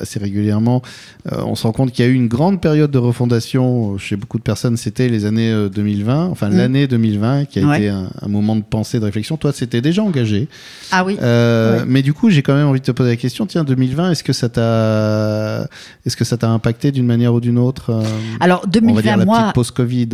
assez 0.00 0.18
régulièrement, 0.20 0.82
on 1.30 1.54
se 1.56 1.64
rend 1.64 1.72
compte 1.72 1.90
qu'il 1.92 2.04
y 2.04 2.08
a 2.08 2.10
eu 2.10 2.14
une 2.14 2.28
grande 2.28 2.41
période 2.50 2.90
de 2.90 2.98
refondation 2.98 3.96
chez 3.98 4.16
beaucoup 4.16 4.38
de 4.38 4.42
personnes. 4.42 4.76
C'était 4.76 5.08
les 5.08 5.24
années 5.24 5.50
euh, 5.52 5.68
2020, 5.68 6.26
enfin 6.26 6.48
Mm. 6.50 6.56
l'année 6.56 6.86
2020 6.86 7.44
qui 7.46 7.60
a 7.60 7.66
Ouais. 7.66 7.78
été 7.78 7.88
un, 7.88 8.08
un 8.20 8.28
moment 8.28 8.56
de 8.56 8.62
pensée, 8.62 8.98
de 9.00 9.04
réflexion. 9.04 9.36
Toi, 9.36 9.52
c'était 9.52 9.80
déjà 9.80 10.02
engagé. 10.02 10.48
Ah 10.90 11.04
oui. 11.04 11.16
Euh, 11.22 11.78
Ouais. 11.78 11.84
Mais 11.86 12.02
du 12.02 12.12
coup, 12.12 12.30
j'ai 12.30 12.42
quand 12.42 12.54
même 12.54 12.66
envie 12.66 12.80
de 12.80 12.84
te 12.84 12.90
poser 12.90 13.10
la 13.10 13.16
question. 13.16 13.46
Tiens, 13.46 13.64
2020, 13.64 14.10
est-ce 14.12 14.24
que 14.24 14.32
ça 14.32 14.48
t'a, 14.48 15.68
est-ce 16.04 16.16
que 16.16 16.24
ça 16.24 16.36
t'a 16.36 16.48
impacté 16.50 16.90
d'une 16.92 17.06
manière 17.06 17.32
ou 17.34 17.40
d'une 17.40 17.58
autre 17.58 17.90
euh, 17.90 18.02
Alors 18.40 18.60
On 18.64 18.66
va 18.66 18.70
dire 18.70 18.82
2020, 18.82 19.16
la 19.16 19.24
moi, 19.24 19.40
petite 19.42 19.54
post-Covid. 19.54 20.08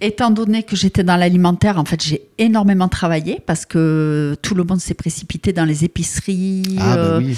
étant 0.00 0.30
donné 0.30 0.62
que 0.62 0.76
j'étais 0.76 1.04
dans 1.04 1.16
l'alimentaire, 1.16 1.78
en 1.78 1.84
fait, 1.84 2.02
j'ai 2.04 2.22
énormément 2.38 2.88
travaillé 2.88 3.38
parce 3.46 3.66
que 3.66 4.36
tout 4.42 4.54
le 4.54 4.64
monde 4.64 4.80
s'est 4.80 4.94
précipité 4.94 5.52
dans 5.52 5.64
les 5.64 5.84
épiceries. 5.84 6.76
Ah 6.78 6.96
bah 6.96 7.02
euh, 7.02 7.18
oui. 7.20 7.36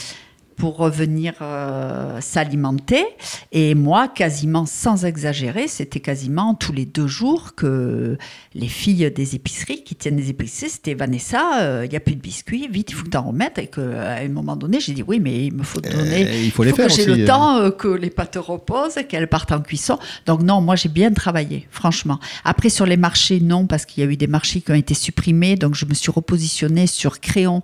Pour 0.56 0.76
revenir 0.76 1.34
euh, 1.40 2.20
s'alimenter. 2.20 3.04
Et 3.52 3.75
moi, 3.75 4.08
quasiment 4.08 4.66
sans 4.66 5.04
exagérer, 5.04 5.69
c'était 5.69 6.00
quasiment 6.00 6.54
tous 6.54 6.72
les 6.72 6.87
deux 6.87 7.06
jours 7.06 7.54
que 7.54 8.16
les 8.54 8.69
filles 8.69 9.10
des 9.10 9.34
épiceries 9.34 9.82
qui 9.82 9.94
tiennent 9.94 10.16
des 10.16 10.31
épiceries, 10.31 10.70
c'était 10.70 10.94
Vanessa, 10.94 11.60
euh, 11.62 11.82
il 11.84 11.90
n'y 11.90 11.96
a 11.96 12.00
plus 12.00 12.14
de 12.14 12.20
biscuits, 12.20 12.69
vite, 12.69 12.90
il 12.90 12.94
faut 12.94 13.04
que 13.04 13.10
tu 13.10 13.16
en 13.16 13.22
remettes. 13.22 13.58
Et 13.58 13.66
qu'à 13.66 14.16
un 14.16 14.28
moment 14.28 14.56
donné, 14.56 14.81
j'ai 14.81 14.93
dit 14.93 15.02
oui, 15.02 15.20
mais 15.20 15.46
il 15.46 15.54
me 15.54 15.62
faut 15.62 15.81
donner. 15.81 16.26
Euh, 16.26 16.43
il 16.44 16.50
faut 16.50 16.64
les 16.64 16.70
faut 16.70 16.76
faire 16.76 16.88
que 16.88 16.93
j'ai 16.93 17.06
le 17.06 17.22
euh. 17.22 17.26
temps 17.26 17.58
euh, 17.58 17.70
que 17.70 17.88
les 17.88 18.10
pâtes 18.10 18.38
reposent, 18.40 18.99
qu'elles 19.08 19.28
partent 19.28 19.52
en 19.52 19.60
cuisson. 19.60 19.99
Donc 20.26 20.43
non, 20.43 20.60
moi 20.60 20.76
j'ai 20.76 20.88
bien 20.88 21.12
travaillé, 21.12 21.66
franchement. 21.70 22.19
Après 22.44 22.69
sur 22.69 22.87
les 22.87 22.96
marchés, 22.96 23.40
non, 23.40 23.66
parce 23.66 23.87
qu'il 23.87 24.04
y 24.04 24.06
a 24.06 24.10
eu 24.10 24.16
des 24.16 24.26
marchés 24.26 24.60
qui 24.60 24.70
ont 24.70 24.76
été 24.76 24.94
supprimés, 24.94 25.56
donc 25.56 25.75
je 25.75 25.87
me 25.87 25.94
suis 25.94 26.10
repositionnée 26.10 26.87
sur 26.87 27.20
Créon, 27.20 27.62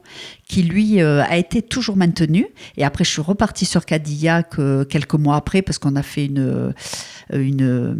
qui 0.48 0.62
lui 0.62 1.00
euh, 1.00 1.22
a 1.22 1.36
été 1.36 1.62
toujours 1.62 1.96
maintenu. 1.96 2.46
Et 2.78 2.84
après 2.84 3.04
je 3.04 3.10
suis 3.10 3.20
repartie 3.20 3.66
sur 3.66 3.84
Cadillac 3.84 4.54
quelques 4.88 5.14
mois 5.14 5.36
après, 5.36 5.60
parce 5.60 5.78
qu'on 5.78 5.96
a 5.96 6.02
fait 6.02 6.26
une, 6.26 6.38
euh, 6.38 6.72
une 7.32 7.62
euh, 7.62 7.94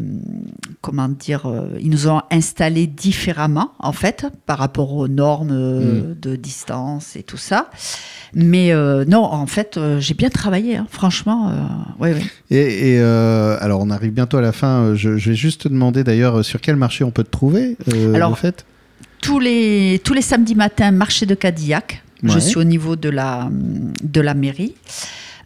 comment 0.81 1.09
dire, 1.09 1.47
euh, 1.47 1.69
ils 1.81 1.91
nous 1.91 2.09
ont 2.09 2.23
installés 2.31 2.87
différemment 2.87 3.73
en 3.81 3.93
fait 3.93 4.27
par 4.47 4.59
rapport 4.59 4.95
aux 4.95 5.09
normes 5.09 5.51
euh, 5.53 6.15
de 6.23 6.37
distance 6.37 7.17
et 7.17 7.23
tout 7.25 7.37
ça. 7.37 7.71
Mais 8.35 8.73
euh, 8.73 9.05
non, 9.05 9.25
en 9.25 9.47
fait, 9.47 9.81
j'ai 9.99 10.15
bien 10.15 10.29
travaillé, 10.29 10.77
hein, 10.77 10.87
franchement. 10.91 11.49
euh, 11.49 11.55
ouais, 11.99 12.13
ouais. 12.13 12.23
Et, 12.51 12.93
et, 12.93 13.01
euh, 13.01 13.57
alors, 13.61 13.81
on 13.81 13.91
arrive 13.91 14.13
bientôt 14.13 14.37
à 14.37 14.43
la 14.43 14.53
fin. 14.53 14.95
Je, 14.95 15.17
je 15.17 15.31
vais 15.31 15.37
juste 15.37 15.63
te 15.63 15.69
demander 15.69 16.05
d'ailleurs 16.05 16.45
sur 16.45 16.61
quel 16.61 16.77
marché 16.77 17.05
on 17.05 17.11
peut 17.11 17.25
te 17.25 17.31
trouver. 17.31 17.77
Alors, 18.15 18.33
de 18.33 18.37
fait? 18.37 18.67
Tous 19.23 19.41
les, 19.41 20.01
tous 20.05 20.13
les 20.13 20.23
samedis 20.23 20.55
matins, 20.55 20.91
marché 20.91 21.25
de 21.27 21.35
Cadillac. 21.35 22.03
Ouais. 22.23 22.31
Je 22.31 22.39
suis 22.39 22.57
au 22.59 22.65
niveau 22.65 22.97
de 22.97 23.09
la, 23.09 23.49
de 23.51 24.21
la 24.21 24.35
mairie. 24.35 24.75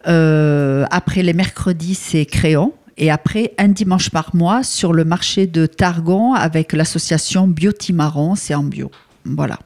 Euh, 0.09 0.85
après, 0.91 1.23
les 1.23 1.33
mercredis, 1.33 1.95
c'est 1.95 2.27
Créon. 2.27 2.73
Et 2.99 3.11
après, 3.11 3.53
un 3.59 3.69
dimanche 3.69 4.11
par 4.11 4.35
mois, 4.35 4.63
sur 4.63 4.93
le 4.93 5.05
marché 5.05 5.47
de 5.47 5.67
Targon 5.67 6.35
avec 6.35 6.73
l'association 6.73 7.49
Biotimaron, 7.49 8.35
c'est 8.35 8.55
en 8.55 8.65
bio. 8.65 8.91
Voilà. 9.25 9.59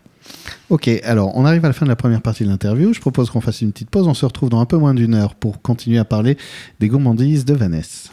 Ok, 0.70 0.88
alors 1.04 1.36
on 1.36 1.44
arrive 1.44 1.64
à 1.64 1.68
la 1.68 1.74
fin 1.74 1.86
de 1.86 1.90
la 1.90 1.96
première 1.96 2.22
partie 2.22 2.44
de 2.44 2.48
l'interview. 2.48 2.92
Je 2.92 3.00
propose 3.00 3.30
qu'on 3.30 3.40
fasse 3.40 3.62
une 3.62 3.72
petite 3.72 3.90
pause. 3.90 4.08
On 4.08 4.14
se 4.14 4.26
retrouve 4.26 4.48
dans 4.48 4.60
un 4.60 4.66
peu 4.66 4.76
moins 4.76 4.94
d'une 4.94 5.14
heure 5.14 5.34
pour 5.34 5.62
continuer 5.62 5.98
à 5.98 6.04
parler 6.04 6.36
des 6.80 6.88
gourmandises 6.88 7.44
de 7.44 7.54
Vanessa. 7.54 8.10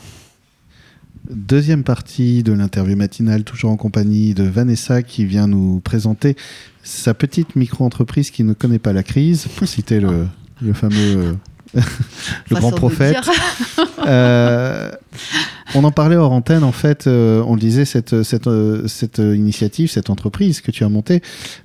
Deuxième 1.34 1.84
partie 1.84 2.44
de 2.44 2.54
l'interview 2.54 2.96
matinale, 2.96 3.44
toujours 3.44 3.72
en 3.72 3.78
compagnie 3.78 4.34
de 4.34 4.44
Vanessa 4.44 5.02
qui 5.02 5.26
vient 5.26 5.48
nous 5.48 5.80
présenter 5.80 6.36
sa 6.84 7.14
petite 7.14 7.56
micro-entreprise 7.56 8.30
qui 8.30 8.44
ne 8.44 8.54
connaît 8.54 8.80
pas 8.80 8.94
la 8.94 9.04
crise, 9.04 9.48
pour 9.56 9.68
citer 9.68 10.00
le, 10.00 10.28
le 10.62 10.74
fameux 10.74 11.18
euh, 11.18 11.34
le 12.50 12.56
grand 12.56 12.72
prophète. 12.72 13.18
Euh, 14.06 14.92
on 15.76 15.84
en 15.84 15.92
parlait 15.92 16.18
hors 16.18 16.34
antenne, 16.34 16.64
en 16.64 16.72
fait, 16.72 17.08
euh, 17.08 17.42
on 17.48 17.56
le 17.56 17.60
disait, 17.60 17.86
cette, 17.86 18.22
cette, 18.24 18.48
euh, 18.48 18.88
cette 18.88 19.20
initiative, 19.20 19.90
cette 19.90 20.10
entreprise 20.10 20.62
que 20.62 20.72
tu 20.72 20.84
as 20.84 20.90
montée, 20.90 21.22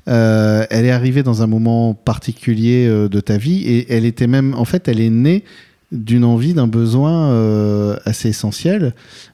elle 0.06 0.86
est 0.86 0.90
arrivée 0.90 1.22
dans 1.22 1.42
un 1.42 1.46
moment 1.46 1.94
particulier 1.94 2.88
de 2.88 3.20
ta 3.20 3.36
vie 3.36 3.62
et 3.64 3.92
elle 3.92 4.04
était 4.04 4.28
même, 4.28 4.54
en 4.54 4.64
fait, 4.64 4.88
elle 4.88 5.00
est 5.00 5.10
née 5.10 5.44
d'une 5.90 6.24
envie, 6.24 6.52
d'un 6.52 6.66
besoin 6.66 7.30
euh, 7.30 7.96
assez 8.04 8.28
essentiel, 8.28 8.92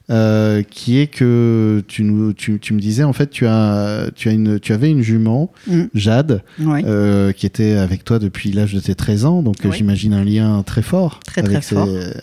euh, 0.09 0.63
qui 0.63 0.99
est 0.99 1.07
que 1.07 1.83
tu, 1.87 2.03
nous, 2.03 2.31
tu, 2.31 2.59
tu 2.61 2.73
me 2.73 2.79
disais, 2.79 3.03
en 3.03 3.11
fait, 3.11 3.29
tu, 3.29 3.45
as, 3.45 4.05
tu, 4.15 4.29
as 4.29 4.31
une, 4.31 4.59
tu 4.59 4.71
avais 4.71 4.89
une 4.89 5.01
jument, 5.01 5.51
Mm. 5.67 5.81
Jade, 5.95 6.43
Oui. 6.61 6.81
euh, 6.85 7.33
qui 7.33 7.45
était 7.45 7.73
avec 7.73 8.05
toi 8.05 8.19
depuis 8.19 8.51
l'âge 8.53 8.73
de 8.73 8.79
tes 8.79 8.95
13 8.95 9.25
ans, 9.25 9.41
donc 9.41 9.55
Oui. 9.65 9.71
j'imagine 9.75 10.13
un 10.13 10.23
lien 10.23 10.63
très 10.63 10.81
fort 10.81 11.19
Très, 11.27 11.41
avec, 11.41 11.61
très 11.61 11.75
fort. 11.75 11.87
ces- 11.87 12.13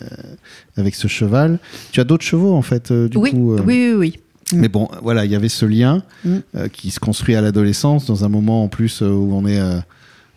avec 0.81 0.95
ce 0.95 1.07
cheval. 1.07 1.59
Tu 1.91 1.99
as 1.99 2.03
d'autres 2.03 2.25
chevaux 2.25 2.53
en 2.55 2.63
fait, 2.63 2.91
du 2.91 3.17
oui, 3.17 3.31
coup. 3.31 3.55
oui, 3.57 3.61
oui, 3.65 3.93
oui. 3.95 4.19
Mais 4.55 4.67
bon, 4.67 4.87
voilà, 5.03 5.25
il 5.25 5.31
y 5.31 5.35
avait 5.35 5.47
ce 5.49 5.65
lien 5.67 6.01
Mm. 6.25 6.37
qui 6.71 6.89
se 6.89 6.99
construit 6.99 7.35
à 7.35 7.41
l'adolescence, 7.41 8.07
dans 8.07 8.25
un 8.25 8.29
moment 8.29 8.63
en 8.63 8.67
plus 8.67 9.01
où 9.01 9.29
on 9.33 9.45
est 9.45 9.61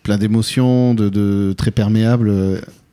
plein 0.03 0.19
d'émotions, 0.19 0.93
de, 0.95 1.09
de- 1.09 1.55
très 1.57 1.71
perméable. 1.71 2.31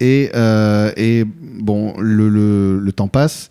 Euh, 0.01 0.05
et, 0.05 0.31
euh, 0.35 0.91
et 0.97 1.25
bon, 1.25 1.93
le, 1.99 2.29
le- 2.29 2.79
le 2.79 2.91
temps 2.91 3.07
passe. 3.07 3.49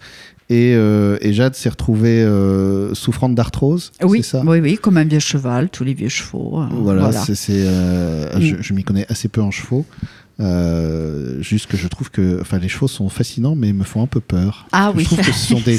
Et, 0.50 0.74
euh, 0.76 1.16
et 1.22 1.32
Jade 1.32 1.54
s'est 1.54 1.70
retrouvée 1.70 2.22
euh, 2.22 2.92
souffrante 2.94 3.34
d'arthrose, 3.34 3.90
Oui, 4.02 4.18
c'est 4.22 4.32
ça? 4.38 4.42
oui, 4.44 4.58
oui, 4.60 4.76
comme 4.76 4.98
un 4.98 5.04
vieux 5.04 5.18
cheval, 5.18 5.70
tous 5.70 5.82
les 5.84 5.94
vieux 5.94 6.10
chevaux. 6.10 6.60
euh, 6.60 6.66
Voilà, 6.72 7.02
voilà. 7.10 7.20
Mm. 7.22 8.40
je, 8.40 8.56
je 8.60 8.72
m'y 8.74 8.84
connais 8.84 9.06
assez 9.08 9.28
peu 9.28 9.40
en 9.40 9.50
chevaux. 9.50 9.86
Euh, 10.40 11.40
juste 11.40 11.66
que 11.70 11.76
je 11.76 11.86
trouve 11.88 12.10
que 12.10 12.40
enfin, 12.40 12.58
les 12.58 12.68
chevaux 12.68 12.88
sont 12.88 13.08
fascinants, 13.08 13.54
mais 13.54 13.72
me 13.72 13.84
font 13.84 14.02
un 14.02 14.06
peu 14.06 14.20
peur. 14.20 14.66
Ah 14.72 14.90
je 14.92 14.98
oui. 14.98 15.04
trouve 15.04 15.18
que 15.20 15.32
ce 15.32 15.46
sont 15.54 15.60
des, 15.64 15.78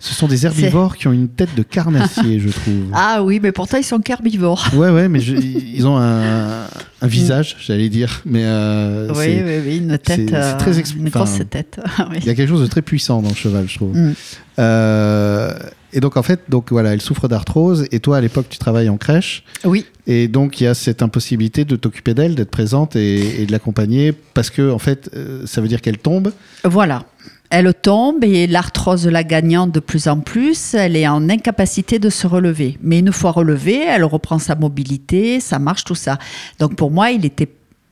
ce 0.00 0.14
sont 0.14 0.26
des 0.26 0.46
herbivores 0.46 0.96
qui 0.96 1.06
ont 1.06 1.12
une 1.12 1.28
tête 1.28 1.54
de 1.56 1.62
carnassier, 1.62 2.40
je 2.40 2.48
trouve. 2.48 2.86
Ah 2.92 3.22
oui, 3.22 3.40
mais 3.42 3.52
pourtant 3.52 3.76
ils 3.78 3.84
sont 3.84 4.00
qu'herbivores. 4.00 4.66
Ouais, 4.74 4.90
ouais, 4.90 5.08
mais 5.08 5.20
je- 5.20 5.36
ils 5.36 5.86
ont 5.86 5.96
un, 5.98 6.64
un 7.02 7.06
visage, 7.06 7.56
j'allais 7.60 7.88
dire. 7.88 8.22
Mais 8.26 8.42
euh, 8.44 9.08
Oui, 9.14 9.24
c'est- 9.24 9.42
oui, 9.44 9.62
oui, 9.66 9.76
une 9.78 9.98
tête. 9.98 10.20
c'est 10.28 10.34
euh, 10.34 10.58
très 10.58 10.78
exp- 10.78 10.96
Une 10.96 11.08
grosse 11.08 11.38
tête. 11.48 11.80
Ah 11.98 12.08
il 12.16 12.24
y 12.26 12.30
a 12.30 12.34
quelque 12.34 12.48
chose 12.48 12.60
de 12.62 12.66
très 12.66 12.82
puissant 12.82 13.22
dans 13.22 13.28
le 13.30 13.34
cheval, 13.34 13.66
je 13.68 13.74
trouve. 13.76 13.96
Mm. 13.96 14.14
Euh, 14.58 15.52
et 15.92 15.98
donc, 16.00 16.16
en 16.16 16.22
fait, 16.22 16.42
donc, 16.48 16.70
voilà, 16.70 16.92
elle 16.92 17.00
souffre 17.00 17.26
d'arthrose. 17.26 17.86
Et 17.90 17.98
toi, 18.00 18.18
à 18.18 18.20
l'époque, 18.20 18.46
tu 18.48 18.58
travailles 18.58 18.88
en 18.88 18.96
crèche. 18.96 19.42
Oui, 19.64 19.86
Et 20.06 20.28
donc, 20.28 20.60
il 20.60 20.64
y 20.64 20.66
a 20.68 20.74
cette 20.74 21.02
impossibilité 21.02 21.64
de 21.64 21.74
t'occuper 21.76 22.14
d'elle, 22.14 22.34
d'être 22.36 22.50
présente 22.50 22.94
et, 22.96 23.42
et 23.42 23.46
de 23.46 23.50
l'accompagner. 23.52 24.12
Parce 24.12 24.50
que, 24.50 24.70
en 24.70 24.78
fait, 24.78 25.10
euh, 25.16 25.42
ça 25.46 25.60
veut 25.60 25.68
dire 25.68 25.80
qu'elle 25.80 25.98
tombe. 25.98 26.32
voilà. 26.64 27.04
Elle 27.50 27.74
tombe 27.74 28.22
et 28.22 28.46
l'arthrose 28.46 29.06
la 29.06 29.24
gagnant 29.24 29.66
de 29.66 29.80
plus 29.80 30.06
en 30.08 30.20
plus. 30.20 30.74
Elle 30.74 30.96
est 30.96 31.08
en 31.08 31.28
incapacité 31.28 31.98
de 31.98 32.08
se 32.08 32.26
relever. 32.26 32.78
Mais 32.80 33.00
une 33.00 33.12
fois 33.12 33.32
relevée, 33.32 33.80
elle 33.86 34.04
reprend 34.04 34.38
sa 34.38 34.54
mobilité, 34.54 35.40
ça 35.40 35.58
marche, 35.58 35.84
tout 35.84 35.96
ça. 35.96 36.18
Donc 36.58 36.76
pour 36.76 36.90
moi, 36.90 37.10
il 37.10 37.26
était 37.26 37.50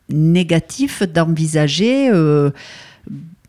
négatif 0.08 1.02
d'envisager 1.02 2.08
euh, 2.10 2.50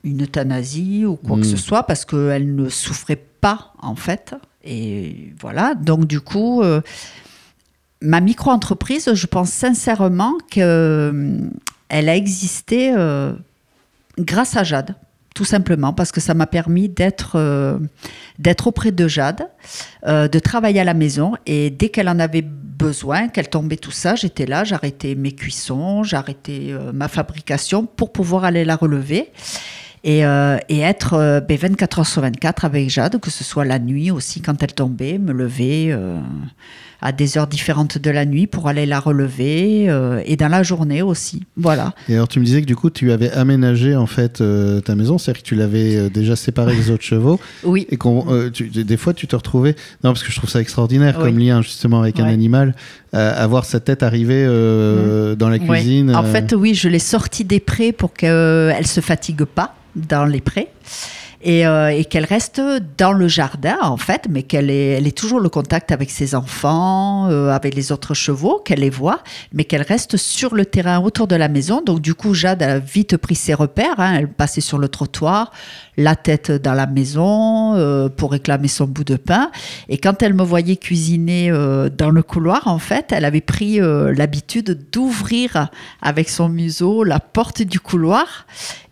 une 0.04 0.24
euthanasie 0.24 1.06
ou 1.06 1.16
quoi 1.16 1.38
que 1.38 1.46
ce 1.46 1.58
soit 1.58 1.84
parce 1.84 2.06
qu'elle 2.06 2.56
ne 2.56 2.70
souffrait 2.70 3.24
pas, 3.40 3.74
en 3.82 3.96
fait. 3.96 4.36
Et 4.66 5.34
voilà. 5.40 5.76
Donc 5.76 6.06
du 6.06 6.20
coup. 6.20 6.62
euh, 6.64 6.82
ma 8.02 8.22
micro-entreprise, 8.22 9.14
je 9.14 9.28
pense 9.28 9.50
sincèrement 9.50 10.38
qu'elle 10.50 11.52
a 11.90 12.16
existé 12.16 12.94
euh, 12.96 13.34
grâce 14.18 14.56
à 14.56 14.64
Jade, 14.64 14.96
tout 15.40 15.46
simplement, 15.46 15.94
parce 15.94 16.12
que 16.12 16.20
ça 16.20 16.34
m'a 16.34 16.48
permis 16.48 16.90
d'être 16.90 17.38
euh, 17.38 17.80
d'être 18.40 18.68
auprès 18.68 18.92
de 18.92 19.08
Jade, 19.08 19.48
euh, 20.06 20.28
de 20.28 20.38
travailler 20.38 20.82
à 20.82 20.84
la 20.84 20.94
maison, 20.94 21.36
et 21.46 21.70
dès 21.70 21.88
qu'elle 21.88 22.10
en 22.10 22.20
avait 22.20 22.42
besoin, 22.42 23.30
qu'elle 23.30 23.48
tombait 23.48 23.78
tout 23.78 23.90
ça, 23.90 24.16
j'étais 24.16 24.46
là, 24.46 24.66
j'arrêtais 24.66 25.16
mes 25.16 25.32
cuissons, 25.32 26.04
j'arrêtais 26.04 26.72
euh, 26.72 26.92
ma 26.92 27.08
fabrication 27.08 27.86
pour 27.86 28.12
pouvoir 28.12 28.44
aller 28.44 28.66
la 28.66 28.76
relever. 28.76 29.32
Et, 30.04 30.26
euh, 30.26 30.58
et 30.70 30.80
être 30.80 31.14
euh, 31.14 31.42
ben, 31.42 31.58
24 31.58 32.00
heures 32.00 32.08
sur 32.08 32.22
24 32.22 32.66
avec 32.66 32.90
Jade, 32.90 33.20
que 33.20 33.30
ce 33.30 33.44
soit 33.44 33.66
la 33.66 33.80
nuit 33.80 34.12
aussi 34.12 34.42
quand 34.42 34.62
elle 34.64 34.74
tombait, 34.74 35.18
me 35.18 35.34
lever 35.34 35.88
euh, 35.92 36.18
à 37.02 37.12
des 37.12 37.38
heures 37.38 37.48
différentes 37.48 37.98
de 37.98 38.10
la 38.10 38.26
nuit 38.26 38.48
pour 38.48 38.68
aller 38.70 38.86
la 38.86 39.00
relever 39.00 39.86
et 40.26 40.36
dans 40.36 40.48
la 40.50 40.64
journée 40.64 41.02
aussi. 41.02 41.44
Voilà. 41.56 41.94
Et 42.10 42.16
alors, 42.16 42.28
tu 42.28 42.40
me 42.42 42.46
disais 42.46 42.60
que 42.62 42.66
du 42.66 42.76
coup, 42.76 42.90
tu 42.90 43.14
avais 43.14 43.32
aménagé, 43.32 43.96
en 43.96 44.06
fait, 44.06 44.44
ta 44.84 44.96
maison. 44.96 45.18
C'est-à-dire 45.18 45.42
que 45.42 45.48
tu 45.48 45.56
l'avais 45.56 46.10
déjà 46.10 46.36
séparée 46.36 46.76
des 46.76 46.92
autres 46.92 47.04
chevaux. 47.06 47.40
Oui. 47.64 47.88
Et 47.90 47.96
qu'on, 47.96 48.26
des 48.50 48.98
fois, 48.98 49.14
tu 49.14 49.28
te 49.28 49.36
retrouvais. 49.36 49.76
Non, 50.04 50.12
parce 50.12 50.24
que 50.24 50.32
je 50.32 50.36
trouve 50.36 50.50
ça 50.50 50.60
extraordinaire 50.60 51.16
Oui. 51.20 51.24
comme 51.24 51.40
lien, 51.40 51.62
justement, 51.62 52.02
avec 52.02 52.20
un 52.20 52.26
animal. 52.26 52.76
Euh, 53.16 53.44
avoir 53.44 53.66
sa 53.66 53.80
tête 53.80 54.04
arriver 54.04 54.46
euh, 54.48 55.36
dans 55.36 55.50
la 55.50 55.58
Ouais. 55.58 55.68
cuisine. 55.68 56.16
En 56.16 56.24
euh, 56.24 56.32
fait, 56.32 56.54
oui, 56.54 56.76
je 56.76 56.88
l'ai 56.90 57.00
sortie 57.00 57.44
des 57.44 57.60
prés 57.60 57.92
pour 57.92 58.14
qu'elle 58.14 58.78
ne 58.80 58.84
se 58.86 59.02
fatigue 59.02 59.46
pas 59.46 59.76
dans 59.96 60.26
les 60.26 60.42
prés. 60.42 60.68
Et, 61.42 61.66
euh, 61.66 61.90
et 61.90 62.06
qu'elle 62.06 62.26
reste 62.26 62.62
dans 62.98 63.14
le 63.14 63.28
jardin, 63.28 63.78
en 63.82 63.98
fait, 63.98 64.28
mais 64.30 64.44
qu'elle 64.44 64.70
ait, 64.70 64.90
elle 64.92 65.14
toujours 65.14 65.40
le 65.40 65.50
contact 65.50 65.92
avec 65.92 66.12
ses 66.12 66.36
enfants, 66.36 67.30
euh, 67.30 67.50
avec 67.50 67.76
les 67.76 67.92
autres 67.92 68.14
chevaux, 68.14 68.62
qu'elle 68.64 68.80
les 68.80 68.90
voit, 68.90 69.20
mais 69.54 69.64
qu'elle 69.64 69.82
reste 69.82 70.18
sur 70.18 70.54
le 70.54 70.66
terrain 70.66 71.00
autour 71.00 71.28
de 71.28 71.36
la 71.36 71.48
maison. 71.48 71.82
Donc, 71.86 72.02
du 72.02 72.14
coup, 72.14 72.34
Jade 72.34 72.62
a 72.62 72.80
vite 72.80 73.18
pris 73.18 73.36
ses 73.36 73.54
repères. 73.54 74.00
hein. 74.00 74.16
Elle 74.18 74.28
passait 74.28 74.62
sur 74.62 74.78
le 74.78 74.90
trottoir, 74.90 75.52
la 76.00 76.16
tête 76.16 76.52
dans 76.52 76.74
la 76.74 76.88
maison 76.88 77.76
euh, 77.76 78.10
pour 78.10 78.32
réclamer 78.32 78.68
son 78.68 78.88
bout 78.88 79.04
de 79.04 79.18
pain. 79.18 79.52
Et 79.90 79.98
quand 79.98 80.24
elle 80.24 80.34
me 80.34 80.44
voyait 80.44 80.78
cuisiner 80.78 81.52
euh, 81.52 81.90
dans 81.90 82.10
le 82.10 82.24
couloir, 82.24 82.68
en 82.68 82.80
fait, 82.80 83.12
elle 83.12 83.26
avait 83.26 83.42
pris 83.42 83.82
euh, 83.82 84.14
l'habitude 84.16 84.88
d'ouvrir 84.92 85.70
avec 86.02 86.30
son 86.30 86.50
museau 86.50 87.04
la 87.04 87.20
porte 87.20 87.62
du 87.62 87.80
couloir 87.80 88.46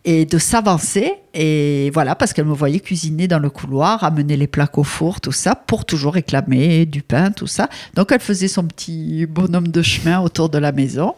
et 0.08 0.26
de 0.26 0.38
s'avancer. 0.38 1.16
Et 1.34 1.92
voilà, 1.94 2.16
parce 2.16 2.32
qu'elle 2.32 2.46
me 2.46 2.54
voyait 2.54 2.80
cuisiner 2.80 3.28
dans 3.28 3.40
le 3.40 3.50
couloir, 3.50 4.04
amener 4.06 4.38
les 4.38 4.48
plaques 4.48 4.78
au 4.78 4.84
four, 4.84 5.20
tout 5.20 5.34
ça, 5.34 5.54
pour 5.54 5.86
toujours 5.86 6.14
réclamer 6.14 6.86
du 6.86 7.04
pain, 7.04 7.30
tout 7.30 7.46
ça. 7.46 7.70
Donc 7.94 8.12
elle 8.14 8.22
faisait 8.22 8.48
son 8.48 8.64
petit 8.64 9.26
bonhomme 9.26 9.68
de 9.68 9.82
chemin 9.82 10.22
autour 10.22 10.50
de 10.50 10.58
la 10.58 10.72
maison. 10.72 11.14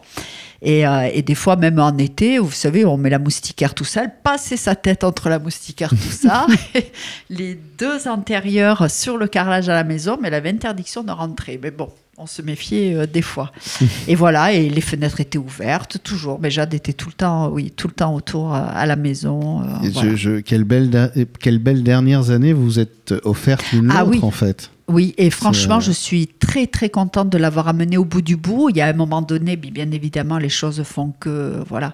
Et, 0.62 0.86
euh, 0.86 1.08
et 1.12 1.22
des 1.22 1.34
fois, 1.34 1.56
même 1.56 1.78
en 1.78 1.96
été, 1.96 2.38
vous 2.38 2.50
savez, 2.50 2.84
on 2.84 2.96
met 2.98 3.08
la 3.10 3.18
moustiquaire 3.18 3.74
tout 3.74 3.84
ça, 3.84 4.04
elle 4.04 4.12
passait 4.22 4.58
sa 4.58 4.74
tête 4.74 5.04
entre 5.04 5.28
la 5.30 5.38
moustiquaire, 5.38 5.88
tout 5.90 5.96
ça, 6.28 6.46
les 7.30 7.58
deux 7.78 8.06
antérieurs 8.08 8.90
sur 8.90 9.16
le 9.16 9.26
carrelage 9.26 9.68
à 9.68 9.74
la 9.74 9.84
maison, 9.84 10.18
mais 10.20 10.28
elle 10.28 10.34
avait 10.34 10.50
interdiction 10.50 11.02
de 11.02 11.10
rentrer. 11.12 11.58
Mais 11.62 11.70
bon, 11.70 11.88
on 12.18 12.26
se 12.26 12.42
méfiait 12.42 12.94
euh, 12.94 13.06
des 13.06 13.22
fois. 13.22 13.52
et 14.08 14.14
voilà, 14.14 14.52
et 14.52 14.68
les 14.68 14.80
fenêtres 14.82 15.20
étaient 15.20 15.38
ouvertes, 15.38 15.96
toujours. 16.02 16.38
Mais 16.40 16.50
Jade 16.50 16.74
était 16.74 16.92
tout 16.92 17.08
le 17.08 17.14
temps, 17.14 17.48
oui, 17.48 17.72
tout 17.74 17.88
le 17.88 17.94
temps 17.94 18.14
autour 18.14 18.54
euh, 18.54 18.60
à 18.70 18.84
la 18.84 18.96
maison. 18.96 19.62
euh, 19.62 19.64
et 19.84 19.88
voilà. 19.88 20.10
je, 20.10 20.16
je- 20.16 20.40
quelle, 20.40 20.64
belle 20.64 20.90
da- 20.90 21.10
quelle 21.40 21.58
belle 21.58 21.82
dernières 21.82 22.28
années 22.30 22.52
vous 22.52 22.64
vous 22.64 22.78
êtes 22.78 23.14
offerte 23.24 23.64
l'une 23.72 23.90
Ah 23.90 24.00
l'autre, 24.00 24.10
oui. 24.12 24.20
en 24.22 24.30
fait. 24.30 24.70
Oui, 24.92 25.14
et 25.18 25.30
franchement, 25.30 25.76
euh, 25.76 25.80
je 25.80 25.92
suis 25.92 26.26
très 26.26 26.66
très 26.66 26.90
contente 26.90 27.30
de 27.30 27.38
l'avoir 27.38 27.68
amenée 27.68 27.96
au 27.96 28.04
bout 28.04 28.22
du 28.22 28.36
bout. 28.36 28.70
Il 28.70 28.76
y 28.76 28.80
a 28.80 28.86
un 28.88 28.92
moment 28.92 29.22
donné, 29.22 29.56
bi- 29.56 29.70
bien 29.70 29.90
évidemment, 29.92 30.36
les 30.38 30.48
choses 30.48 30.82
font 30.82 31.12
que 31.20 31.62
voilà, 31.68 31.92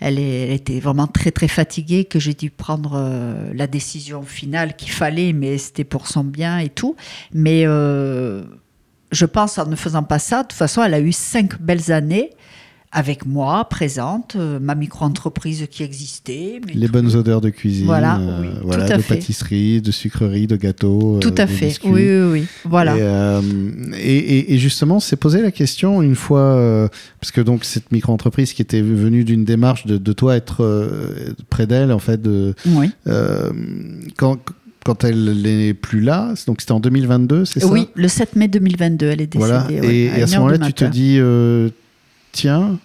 elle, 0.00 0.18
est- 0.18 0.44
elle 0.46 0.52
était 0.52 0.78
vraiment 0.78 1.08
très 1.08 1.32
très 1.32 1.48
fatiguée, 1.48 2.04
que 2.04 2.20
j'ai 2.20 2.34
dû 2.34 2.50
prendre 2.50 2.92
euh, 2.94 3.50
la 3.52 3.66
décision 3.66 4.22
finale 4.22 4.76
qu'il 4.76 4.92
fallait, 4.92 5.32
mais 5.32 5.58
c'était 5.58 5.82
pour 5.84 6.06
son 6.06 6.22
bien 6.22 6.58
et 6.58 6.68
tout. 6.68 6.94
Mais 7.34 7.64
euh, 7.66 8.42
je 9.10 9.26
pense 9.26 9.58
en 9.58 9.66
ne 9.66 9.74
faisant 9.76 10.04
pas 10.04 10.20
ça, 10.20 10.42
de 10.44 10.48
toute 10.48 10.58
façon, 10.58 10.84
elle 10.84 10.94
a 10.94 11.00
eu 11.00 11.12
cinq 11.12 11.60
belles 11.60 11.90
années 11.90 12.30
avec 12.92 13.24
moi, 13.24 13.68
présente, 13.68 14.34
euh, 14.34 14.58
ma 14.60 14.74
micro-entreprise 14.74 15.66
qui 15.70 15.84
existait. 15.84 16.60
mais 16.66 16.72
Les 16.74 16.86
tout- 16.86 16.92
bonnes 16.92 17.14
odeurs 17.14 17.40
de 17.40 17.48
cuisine, 17.50 17.86
Voilà, 17.86 18.18
euh, 18.18 18.38
oui, 18.42 18.48
voilà, 18.64 18.86
tout 18.86 18.92
à 18.94 18.96
de 18.96 19.02
fait. 19.02 19.14
pâtisserie, 19.14 19.80
de 19.80 19.92
sucrerie, 19.92 20.48
de 20.48 20.56
gâteaux. 20.56 21.18
Tout 21.20 21.28
euh, 21.38 21.42
à 21.42 21.46
de 21.46 21.50
fait, 21.52 21.78
oui, 21.84 22.02
oui, 22.02 22.22
oui. 22.32 22.44
Voilà. 22.64 22.96
Et, 23.96 24.00
et, 24.16 24.38
et- 24.38 24.54
et 24.54 24.58
justement, 24.58 24.98
c'est 24.98 25.14
posé 25.14 25.40
la 25.40 25.52
question 25.52 26.02
une 26.02 26.16
fois, 26.16 26.90
parce 27.20 27.30
que 27.30 27.40
donc 27.40 27.64
cette 27.64 27.92
micro-entreprise 27.92 28.52
qui 28.54 28.62
était 28.62 28.82
venue 28.82 29.22
d'une 29.22 29.44
démarche 29.44 29.86
de, 29.86 29.96
de 29.96 30.12
toi 30.12 30.34
être 30.36 30.90
près 31.48 31.68
d'elle, 31.68 31.92
en 31.92 32.00
fait, 32.00 32.20
de, 32.20 32.54
Oui. 32.66 32.90
quand, 34.16 34.38
quand 34.84 35.04
elle 35.04 35.40
n'est 35.42 35.74
plus 35.74 36.00
là, 36.00 36.34
donc 36.48 36.60
c'était 36.60 36.72
en 36.72 36.80
2022, 36.80 37.44
c'est 37.44 37.60
ça? 37.60 37.66
Oui, 37.68 37.86
le 37.94 38.08
7 38.08 38.34
mai 38.34 38.48
2022, 38.48 39.06
elle 39.06 39.20
est 39.20 39.26
décédée. 39.28 39.38
Voilà. 39.38 39.66
ouais, 39.68 39.94
et, 39.94 40.04
et 40.06 40.22
à 40.22 40.26
ce 40.26 40.36
moment-là, 40.38 40.58
tu 40.58 40.72
te 40.72 40.84
dis, 40.86 41.18
tiens, 42.32 42.78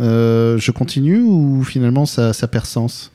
euh, 0.00 0.58
je 0.58 0.70
continue 0.70 1.20
ou 1.20 1.62
finalement 1.64 2.06
ça, 2.06 2.32
perd 2.50 2.66
sens 2.66 3.12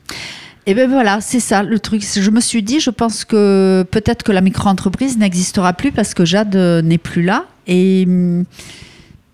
Et 0.66 0.74
ben 0.74 0.88
voilà, 0.88 1.20
c'est 1.20 1.40
ça 1.40 1.62
le 1.62 1.78
truc. 1.78 2.02
Je 2.02 2.30
me 2.30 2.40
suis 2.40 2.62
dit, 2.62 2.80
je 2.80 2.90
pense 2.90 3.24
que 3.24 3.84
peut-être 3.90 4.22
que 4.22 4.32
la 4.32 4.40
micro-entreprise 4.40 5.18
n'existera 5.18 5.72
plus 5.72 5.92
parce 5.92 6.14
que 6.14 6.24
Jade 6.24 6.56
n'est 6.56 6.98
plus 6.98 7.22
là. 7.22 7.46
Et 7.66 8.04
hum, 8.06 8.44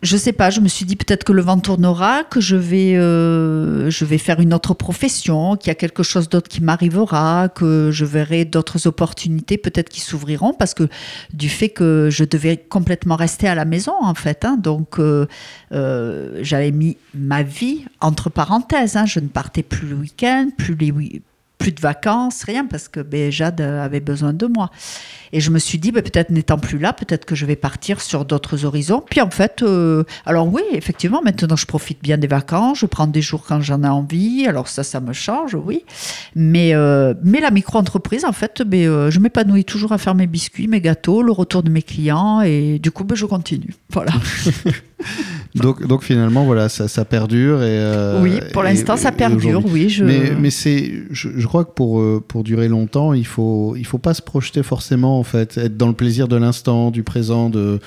je 0.02 0.16
sais 0.16 0.32
pas, 0.32 0.50
je 0.50 0.60
me 0.60 0.66
suis 0.68 0.84
dit 0.84 0.96
peut-être 0.96 1.22
que 1.22 1.32
le 1.32 1.42
vent 1.42 1.58
tournera, 1.58 2.24
que 2.24 2.40
je 2.40 2.56
vais, 2.56 2.96
euh, 2.96 3.88
je 3.88 4.04
vais 4.04 4.18
faire 4.18 4.40
une 4.40 4.52
autre 4.52 4.74
profession, 4.74 5.56
qu'il 5.56 5.68
y 5.68 5.70
a 5.70 5.76
quelque 5.76 6.02
chose 6.02 6.28
d'autre 6.28 6.48
qui 6.48 6.60
m'arrivera, 6.60 7.48
que 7.48 7.90
je 7.92 8.04
verrai 8.04 8.44
d'autres 8.44 8.86
opportunités 8.88 9.58
peut-être 9.58 9.88
qui 9.88 10.00
s'ouvriront 10.00 10.54
parce 10.54 10.74
que 10.74 10.88
du 11.32 11.48
fait 11.48 11.68
que 11.68 12.08
je 12.10 12.24
devais 12.24 12.56
complètement 12.56 13.14
rester 13.16 13.46
à 13.46 13.54
la 13.54 13.64
maison 13.64 13.94
en 14.00 14.14
fait. 14.14 14.44
hein. 14.44 14.56
donc 14.56 14.98
euh, 14.98 15.26
euh, 15.72 16.40
j'avais 16.42 16.72
mis 16.72 16.96
ma 17.14 17.42
vie 17.44 17.84
entre 18.00 18.28
parenthèses. 18.28 18.96
hein. 18.96 19.06
je 19.06 19.20
ne 19.20 19.28
partais 19.28 19.62
plus 19.62 19.86
le 19.88 19.94
week-end, 19.94 20.48
plus 20.56 20.74
les 20.74 20.92
plus 21.62 21.70
de 21.72 21.80
vacances, 21.80 22.42
rien, 22.42 22.66
parce 22.66 22.88
que 22.88 22.98
ben, 22.98 23.30
Jade 23.30 23.60
avait 23.60 24.00
besoin 24.00 24.32
de 24.32 24.46
moi. 24.46 24.70
Et 25.32 25.40
je 25.40 25.50
me 25.50 25.60
suis 25.60 25.78
dit, 25.78 25.92
ben, 25.92 26.02
peut-être 26.02 26.30
n'étant 26.30 26.58
plus 26.58 26.78
là, 26.78 26.92
peut-être 26.92 27.24
que 27.24 27.36
je 27.36 27.46
vais 27.46 27.54
partir 27.54 28.00
sur 28.00 28.24
d'autres 28.24 28.64
horizons. 28.64 29.00
Puis 29.08 29.20
en 29.20 29.30
fait, 29.30 29.62
euh, 29.62 30.02
alors 30.26 30.52
oui, 30.52 30.62
effectivement, 30.72 31.22
maintenant 31.22 31.54
je 31.54 31.66
profite 31.66 32.02
bien 32.02 32.18
des 32.18 32.26
vacances, 32.26 32.80
je 32.80 32.86
prends 32.86 33.06
des 33.06 33.22
jours 33.22 33.44
quand 33.46 33.60
j'en 33.60 33.84
ai 33.84 33.88
envie, 33.88 34.44
alors 34.48 34.66
ça, 34.66 34.82
ça 34.82 35.00
me 35.00 35.12
change, 35.12 35.54
oui. 35.54 35.84
Mais, 36.34 36.74
euh, 36.74 37.14
mais 37.22 37.38
la 37.38 37.52
micro-entreprise, 37.52 38.24
en 38.24 38.32
fait, 38.32 38.62
ben, 38.62 38.88
euh, 38.88 39.10
je 39.12 39.20
m'épanouis 39.20 39.64
toujours 39.64 39.92
à 39.92 39.98
faire 39.98 40.16
mes 40.16 40.26
biscuits, 40.26 40.66
mes 40.66 40.80
gâteaux, 40.80 41.22
le 41.22 41.30
retour 41.30 41.62
de 41.62 41.70
mes 41.70 41.82
clients, 41.82 42.40
et 42.40 42.80
du 42.80 42.90
coup, 42.90 43.04
ben, 43.04 43.14
je 43.14 43.26
continue. 43.26 43.74
Voilà. 43.90 44.10
donc, 45.54 45.86
donc 45.86 46.02
finalement, 46.02 46.44
voilà, 46.44 46.68
ça, 46.68 46.88
ça 46.88 47.04
perdure. 47.04 47.62
Et, 47.62 47.66
euh, 47.68 48.22
oui, 48.22 48.40
pour 48.52 48.62
l'instant, 48.62 48.96
ça 48.96 49.12
perdure, 49.12 49.62
oui. 49.66 49.88
Je... 49.88 50.04
Mais, 50.04 50.32
mais 50.38 50.50
c'est, 50.50 50.92
je, 51.10 51.28
je 51.36 51.46
crois 51.46 51.64
que 51.64 51.72
pour, 51.72 52.00
euh, 52.00 52.22
pour 52.26 52.44
durer 52.44 52.68
longtemps, 52.68 53.12
il 53.12 53.26
faut, 53.26 53.74
il 53.76 53.86
faut 53.86 53.98
pas 53.98 54.14
se 54.14 54.22
projeter 54.22 54.62
forcément, 54.62 55.18
en 55.18 55.24
fait, 55.24 55.58
être 55.58 55.76
dans 55.76 55.88
le 55.88 55.94
plaisir 55.94 56.28
de 56.28 56.36
l'instant, 56.36 56.90
du 56.90 57.02
présent, 57.02 57.50
de, 57.50 57.80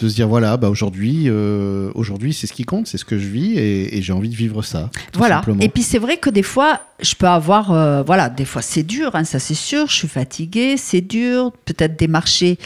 de 0.00 0.08
se 0.08 0.14
dire 0.14 0.28
voilà, 0.28 0.56
bah 0.56 0.68
aujourd'hui, 0.68 1.24
euh, 1.26 1.90
aujourd'hui 1.94 2.32
c'est 2.32 2.46
ce 2.46 2.52
qui 2.52 2.64
compte, 2.64 2.86
c'est 2.86 2.98
ce 2.98 3.04
que 3.04 3.18
je 3.18 3.26
vis 3.26 3.58
et, 3.58 3.98
et 3.98 4.02
j'ai 4.02 4.12
envie 4.12 4.28
de 4.28 4.36
vivre 4.36 4.62
ça. 4.62 4.90
Voilà. 5.14 5.36
simplement. 5.36 5.60
Et 5.60 5.68
puis 5.68 5.82
c'est 5.82 5.98
vrai 5.98 6.18
que 6.18 6.30
des 6.30 6.42
fois, 6.42 6.80
je 7.00 7.14
peux 7.14 7.26
avoir, 7.26 7.72
euh, 7.72 8.02
voilà, 8.02 8.28
des 8.28 8.44
fois 8.44 8.62
c'est 8.62 8.84
dur, 8.84 9.10
hein, 9.14 9.24
ça 9.24 9.38
c'est 9.38 9.54
sûr. 9.54 9.86
Je 9.88 9.94
suis 9.94 10.08
fatiguée, 10.08 10.76
c'est 10.76 11.00
dur. 11.00 11.52
Peut-être 11.64 11.98
des 11.98 12.08
marchés, 12.08 12.58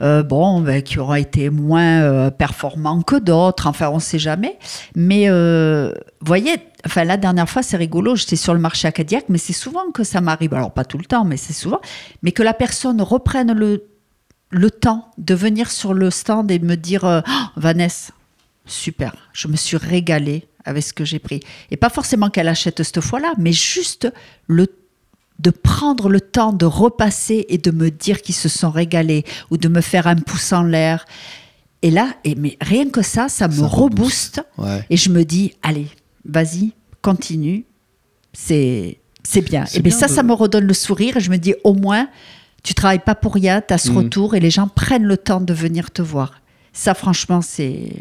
euh, 0.00 0.22
bon, 0.22 0.60
ben, 0.60 0.82
qui 0.82 0.98
auront 0.98 1.14
été 1.14 1.50
moins 1.50 2.02
euh, 2.02 2.30
performants 2.30 3.02
que 3.02 3.16
d'autres. 3.16 3.66
Enfin, 3.66 3.90
on 3.90 3.98
sait 3.98 4.18
jamais. 4.18 4.58
Mais 4.94 5.28
euh, 5.28 5.92
vous 6.20 6.26
voyez, 6.26 6.56
enfin 6.86 7.04
la 7.04 7.16
dernière 7.16 7.48
fois, 7.48 7.62
c'est 7.62 7.76
rigolo. 7.76 8.16
J'étais 8.16 8.36
sur 8.36 8.54
le 8.54 8.60
marché 8.60 8.88
acadiaque, 8.88 9.26
mais 9.28 9.38
c'est 9.38 9.52
souvent 9.52 9.90
que 9.92 10.04
ça 10.04 10.20
m'arrive. 10.20 10.54
Alors 10.54 10.72
pas 10.72 10.84
tout 10.84 10.98
le 10.98 11.04
temps, 11.04 11.24
mais 11.24 11.36
c'est 11.36 11.52
souvent. 11.52 11.80
Mais 12.22 12.32
que 12.32 12.42
la 12.42 12.54
personne 12.54 13.00
reprenne 13.02 13.52
le 13.52 13.84
le 14.50 14.70
temps 14.70 15.10
de 15.18 15.34
venir 15.34 15.70
sur 15.70 15.94
le 15.94 16.10
stand 16.10 16.50
et 16.50 16.58
me 16.58 16.76
dire 16.76 17.04
euh, 17.04 17.20
Oh, 17.28 17.44
Vanessa, 17.56 18.12
super, 18.66 19.14
je 19.32 19.48
me 19.48 19.56
suis 19.56 19.76
régalée 19.76 20.46
avec 20.64 20.82
ce 20.82 20.92
que 20.92 21.04
j'ai 21.04 21.18
pris. 21.18 21.40
Et 21.70 21.76
pas 21.76 21.90
forcément 21.90 22.30
qu'elle 22.30 22.48
achète 22.48 22.82
cette 22.82 23.00
fois-là, 23.00 23.32
mais 23.38 23.52
juste 23.52 24.12
le 24.46 24.66
de 25.38 25.50
prendre 25.50 26.08
le 26.08 26.20
temps 26.20 26.52
de 26.52 26.64
repasser 26.66 27.46
et 27.48 27.58
de 27.58 27.70
me 27.70 27.90
dire 27.90 28.22
qu'ils 28.22 28.34
se 28.34 28.48
sont 28.48 28.70
régalés 28.70 29.24
ou 29.50 29.56
de 29.56 29.68
me 29.68 29.80
faire 29.80 30.06
un 30.06 30.16
pouce 30.16 30.52
en 30.52 30.62
l'air. 30.64 31.04
Et 31.82 31.90
là, 31.92 32.08
et 32.24 32.34
mais 32.34 32.56
rien 32.60 32.90
que 32.90 33.02
ça, 33.02 33.28
ça 33.28 33.46
me 33.46 33.52
Ça 33.54 33.66
rebooste. 33.66 34.42
Ouais. 34.58 34.84
Et 34.90 34.96
je 34.96 35.10
me 35.10 35.24
dis, 35.24 35.52
allez, 35.62 35.86
vas-y, 36.24 36.72
continue. 37.02 37.64
C'est 38.32 38.98
c'est 39.22 39.42
bien. 39.42 39.64
Et 39.74 39.80
bien 39.80 39.90
bien 39.90 39.98
ça, 39.98 40.06
de- 40.06 40.12
ça 40.12 40.22
me 40.22 40.32
redonne 40.32 40.64
le 40.64 40.74
sourire. 40.74 41.16
Et 41.18 41.20
je 41.20 41.30
me 41.30 41.36
dis, 41.36 41.54
au 41.62 41.74
moins, 41.74 42.08
tu 42.62 42.74
travailles 42.74 42.98
pas 42.98 43.14
pour 43.14 43.34
rien, 43.34 43.60
tu 43.60 43.74
as 43.74 43.78
ce 43.78 43.90
Mhm. 43.90 43.96
retour 43.98 44.34
et 44.34 44.40
les 44.40 44.50
gens 44.50 44.66
prennent 44.68 45.04
le 45.04 45.16
temps 45.16 45.40
de 45.40 45.52
venir 45.54 45.90
te 45.90 46.02
voir. 46.02 46.40
Ça, 46.72 46.94
franchement, 46.94 47.42
c'est 47.42 47.92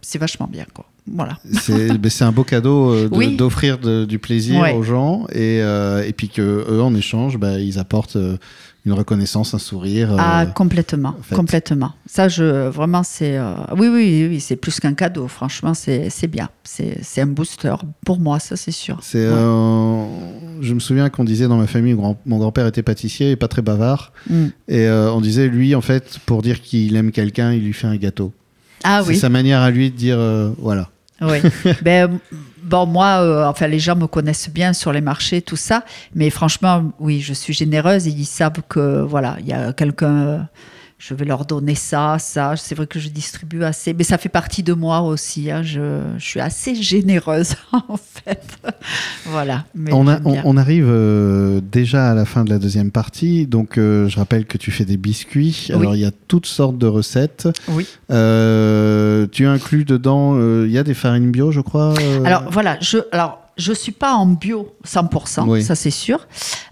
c'est 0.00 0.18
vachement 0.18 0.46
bien. 0.46 0.64
Quoi. 0.72 0.86
Voilà. 1.12 1.38
C'est 1.52 1.96
ben, 1.98 2.10
c'est 2.10 2.24
un 2.24 2.32
beau 2.32 2.42
cadeau 2.44 2.90
euh, 2.90 3.08
Oui. 3.12 3.36
d'offrir 3.36 3.78
du 3.78 4.18
plaisir 4.18 4.60
Ouais. 4.60 4.72
aux 4.74 4.82
gens 4.82 5.26
et, 5.32 5.60
euh, 5.62 6.02
et 6.04 6.12
puis 6.12 6.28
que 6.28 6.64
eux 6.68 6.82
en 6.82 6.94
échange, 6.94 7.38
ben, 7.38 7.58
ils 7.58 7.78
apportent 7.78 8.16
euh, 8.16 8.36
une 8.84 8.92
reconnaissance, 8.92 9.52
un 9.54 9.58
sourire. 9.58 10.12
euh, 10.12 10.16
ah, 10.18 10.46
complètement, 10.46 11.14
en 11.18 11.22
fait. 11.22 11.34
complètement. 11.34 11.92
Ça, 12.06 12.28
je, 12.28 12.68
vraiment, 12.68 13.02
c'est. 13.02 13.38
oui, 13.76 13.88
oui, 13.88 14.26
oui, 14.30 14.40
c'est 14.40 14.56
plus 14.56 14.78
qu'un 14.80 14.94
cadeau. 14.94 15.26
Franchement, 15.28 15.74
c'est 15.74 16.10
bien. 16.28 16.48
C'est 16.64 17.20
un 17.20 17.26
booster 17.26 17.74
pour 18.04 18.18
moi, 18.20 18.38
ça, 18.40 18.56
c'est 18.56 18.70
sûr. 18.72 18.96
Ouais. 19.14 19.20
je 20.60 20.74
me 20.74 20.80
souviens 20.80 21.08
qu'on 21.08 21.24
disait 21.24 21.48
dans 21.48 21.56
ma 21.58 21.66
famille, 21.66 21.94
grand- 21.94 22.18
mon 22.26 22.38
grand-père 22.38 22.66
était 22.66 22.82
pâtissier 22.82 23.32
et 23.32 23.36
pas 23.36 23.48
très 23.48 23.62
bavard. 23.62 24.12
Mm. 24.30 24.46
Et 24.68 24.88
on 24.88 25.20
disait, 25.20 25.48
lui, 25.48 25.74
en 25.74 25.80
fait, 25.80 26.18
pour 26.26 26.42
dire 26.42 26.60
qu'il 26.62 26.94
aime 26.96 27.10
quelqu'un, 27.12 27.52
il 27.52 27.64
lui 27.64 27.72
fait 27.72 27.86
un 27.86 27.96
gâteau. 27.96 28.32
Ah 28.84 29.00
c'est 29.02 29.10
oui. 29.10 29.16
sa 29.16 29.28
manière 29.28 29.60
à 29.62 29.70
lui 29.70 29.90
de 29.90 29.96
dire, 29.96 30.18
voilà. 30.58 30.90
Oui. 31.20 31.38
ben, 31.82 32.18
bon, 32.62 32.86
moi, 32.86 33.20
euh, 33.22 33.44
enfin, 33.46 33.66
les 33.66 33.78
gens 33.78 33.96
me 33.96 34.06
connaissent 34.06 34.50
bien 34.50 34.72
sur 34.72 34.92
les 34.92 35.00
marchés, 35.00 35.42
tout 35.42 35.56
ça. 35.56 35.84
Mais 36.14 36.30
franchement, 36.30 36.92
oui, 36.98 37.20
je 37.20 37.32
suis 37.32 37.52
généreuse 37.52 38.06
et 38.06 38.10
ils 38.10 38.26
savent 38.26 38.62
que, 38.68 39.02
voilà, 39.02 39.36
il 39.40 39.46
y 39.46 39.52
a 39.52 39.72
quelqu'un, 39.72 40.16
euh, 40.16 40.38
je 40.98 41.12
vais 41.14 41.24
leur 41.26 41.44
donner 41.44 41.74
ça, 41.74 42.16
ça. 42.18 42.54
C'est 42.56 42.74
vrai 42.74 42.86
que 42.86 42.98
je 42.98 43.08
distribue 43.10 43.62
assez. 43.64 43.92
Mais 43.92 44.02
ça 44.04 44.16
fait 44.18 44.30
partie 44.30 44.62
de 44.62 44.72
moi 44.72 45.02
aussi. 45.02 45.50
hein. 45.50 45.62
Je, 45.62 46.00
je 46.16 46.24
suis 46.24 46.40
assez 46.40 46.74
généreuse, 46.74 47.54
en 47.72 47.96
fait. 47.98 48.56
voilà. 49.26 49.64
Mais 49.74 49.92
On, 49.92 50.08
a- 50.08 50.14
j'aime 50.14 50.22
on- 50.26 50.32
bien. 50.32 50.42
on 50.46 50.56
arrive 50.56 50.86
euh, 50.88 51.60
déjà 51.60 52.10
à 52.10 52.14
la 52.14 52.24
fin 52.24 52.44
de 52.44 52.50
la 52.50 52.58
deuxième 52.58 52.90
partie. 52.90 53.46
Donc, 53.46 53.76
euh, 53.76 54.08
je 54.08 54.16
rappelle 54.16 54.46
que 54.46 54.56
tu 54.56 54.70
fais 54.70 54.84
des 54.86 54.96
biscuits. 54.96 55.66
Oui. 55.68 55.74
Alors, 55.76 55.94
il 55.94 56.00
y 56.00 56.06
a 56.06 56.12
toutes 56.28 56.46
sortes 56.46 56.78
de 56.78 56.86
recettes. 56.86 57.46
Oui. 57.68 57.86
Euh, 58.10 59.26
tu 59.30 59.46
inclus 59.46 59.84
dedans, 59.84 60.36
il 60.64 60.70
y 60.70 60.78
a 60.78 60.82
des 60.82 60.94
farines 60.94 61.30
bio, 61.30 61.50
je 61.52 61.60
crois. 61.60 61.94
Alors 62.24 62.44
voilà, 62.50 62.78
je 62.80 62.98
alors 63.12 63.42
je 63.56 63.72
suis 63.72 63.92
pas 63.92 64.12
en 64.14 64.26
bio 64.26 64.74
100%, 64.86 65.44
Oui. 65.48 65.62
ça 65.62 65.74
c'est 65.74 65.90
sûr. 65.90 66.26